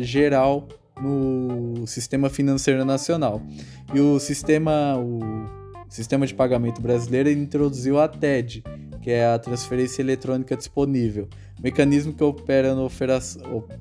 geral 0.00 0.68
no 1.00 1.86
sistema 1.86 2.28
financeiro 2.28 2.84
nacional. 2.84 3.40
E 3.94 4.00
o 4.00 4.18
sistema, 4.20 4.96
o 4.98 5.20
sistema 5.88 6.26
de 6.26 6.34
pagamento 6.34 6.80
brasileiro 6.80 7.30
introduziu 7.30 7.98
a 7.98 8.06
TED, 8.06 8.62
que 9.00 9.10
é 9.10 9.26
a 9.26 9.38
transferência 9.38 10.02
eletrônica 10.02 10.54
disponível, 10.54 11.26
mecanismo 11.62 12.12
que 12.12 12.22
opera 12.22 12.74
no, 12.74 12.88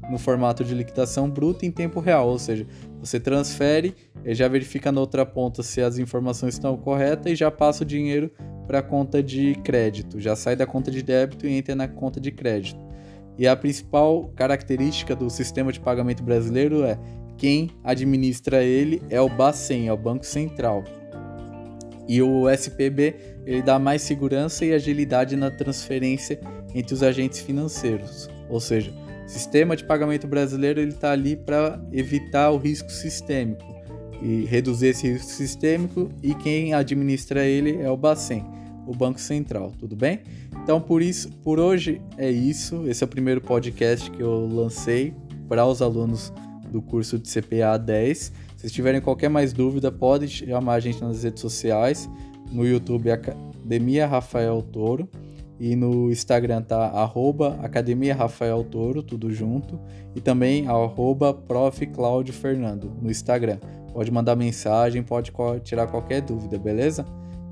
no 0.10 0.18
formato 0.18 0.64
de 0.64 0.74
liquidação 0.74 1.30
bruta 1.30 1.66
em 1.66 1.72
tempo 1.72 2.00
real, 2.00 2.30
ou 2.30 2.40
seja, 2.40 2.66
você 3.02 3.20
transfere, 3.20 3.94
já 4.28 4.48
verifica 4.48 4.92
na 4.92 5.02
outra 5.02 5.26
ponta 5.26 5.62
se 5.62 5.82
as 5.82 5.98
informações 5.98 6.54
estão 6.54 6.78
corretas 6.78 7.34
e 7.34 7.36
já 7.36 7.52
passa 7.52 7.84
o 7.84 7.86
dinheiro 7.86 8.32
para 8.66 8.80
a 8.80 8.84
conta 8.84 9.22
de 9.22 9.56
crédito, 9.56 10.20
já 10.20 10.36
sai 10.36 10.56
da 10.56 10.66
conta 10.66 10.90
de 10.90 11.02
débito 11.02 11.46
e 11.46 11.54
entra 11.54 11.76
na 11.76 11.88
conta 11.88 12.20
de 12.20 12.32
crédito. 12.32 12.89
E 13.40 13.48
a 13.48 13.56
principal 13.56 14.34
característica 14.36 15.16
do 15.16 15.30
sistema 15.30 15.72
de 15.72 15.80
pagamento 15.80 16.22
brasileiro 16.22 16.84
é 16.84 17.00
quem 17.38 17.70
administra 17.86 18.62
ele 18.62 19.02
é 19.10 19.22
o 19.22 19.30
Bacen, 19.30 19.88
é 19.88 19.94
o 19.94 19.98
Banco 19.98 20.26
Central. 20.26 20.84
E 22.06 22.22
o 22.22 22.50
SPB 22.50 23.16
ele 23.46 23.62
dá 23.62 23.80
mais 23.80 24.02
segurança 24.02 24.66
e 24.66 24.74
agilidade 24.74 25.38
na 25.38 25.50
transferência 25.50 26.38
entre 26.76 26.94
os 26.94 27.02
agentes 27.02 27.40
financeiros. 27.40 28.30
Ou 28.50 28.60
seja, 28.60 28.92
o 29.26 29.30
sistema 29.30 29.74
de 29.74 29.86
pagamento 29.86 30.28
brasileiro 30.28 30.82
ele 30.82 30.92
está 30.92 31.14
ali 31.14 31.38
para 31.38 31.82
evitar 31.94 32.52
o 32.52 32.58
risco 32.58 32.92
sistêmico 32.92 33.64
e 34.22 34.44
reduzir 34.44 34.88
esse 34.88 35.10
risco 35.14 35.32
sistêmico 35.32 36.10
e 36.22 36.36
quem 36.36 36.74
administra 36.74 37.46
ele 37.46 37.82
é 37.82 37.90
o 37.90 37.96
Bacen, 37.96 38.44
o 38.88 38.96
Banco 38.96 39.20
Central, 39.20 39.72
tudo 39.78 39.96
bem? 39.96 40.22
Então 40.64 40.80
por 40.82 41.02
isso, 41.02 41.30
por 41.44 41.60
hoje 41.60 42.02
é 42.18 42.30
isso. 42.30 42.88
Esse 42.88 43.04
é 43.04 43.06
o 43.06 43.10
primeiro 43.10 43.42
podcast 43.42 44.10
que 44.12 44.22
eu 44.22 44.48
lancei 44.48 45.14
para 45.48 45.66
os 45.66 45.82
alunos 45.82 46.32
do 46.72 46.82
curso 46.82 47.18
de 47.18 47.30
CPA 47.30 47.78
10. 47.78 48.32
Se 48.58 48.70
tiverem 48.70 49.02
qualquer 49.02 49.30
mais 49.30 49.54
dúvida, 49.54 49.92
pode 49.92 50.28
chamar 50.28 50.74
a 50.74 50.80
gente 50.80 51.02
nas 51.02 51.24
redes 51.24 51.42
sociais. 51.42 52.10
No 52.52 52.66
YouTube, 52.66 53.12
Academia 53.12 54.06
Rafael 54.06 54.62
Toro. 54.62 55.10
E 55.60 55.76
no 55.76 56.10
Instagram 56.10 56.62
tá 56.62 56.88
arroba 56.88 57.60
Academia 57.62 58.16
Rafael 58.16 58.64
Toro, 58.64 59.04
tudo 59.04 59.32
junto. 59.32 59.80
E 60.16 60.22
também 60.22 60.68
arroba 60.68 61.34
Prof. 61.34 61.86
Cláudio 61.88 62.34
Fernando 62.34 62.92
no 63.02 63.10
Instagram. 63.12 63.58
Pode 63.94 64.12
mandar 64.12 64.36
mensagem, 64.36 65.04
pode 65.04 65.34
tirar 65.64 65.88
qualquer 65.88 66.22
dúvida, 66.22 66.58
beleza? 66.58 67.06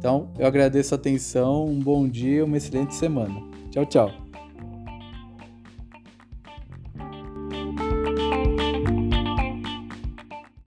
Então, 0.07 0.29
eu 0.39 0.47
agradeço 0.47 0.95
a 0.95 0.97
atenção, 0.97 1.65
um 1.65 1.81
bom 1.81 2.07
dia, 2.07 2.45
uma 2.45 2.55
excelente 2.55 2.95
semana. 2.95 3.43
Tchau, 3.71 3.85
tchau. 3.85 4.26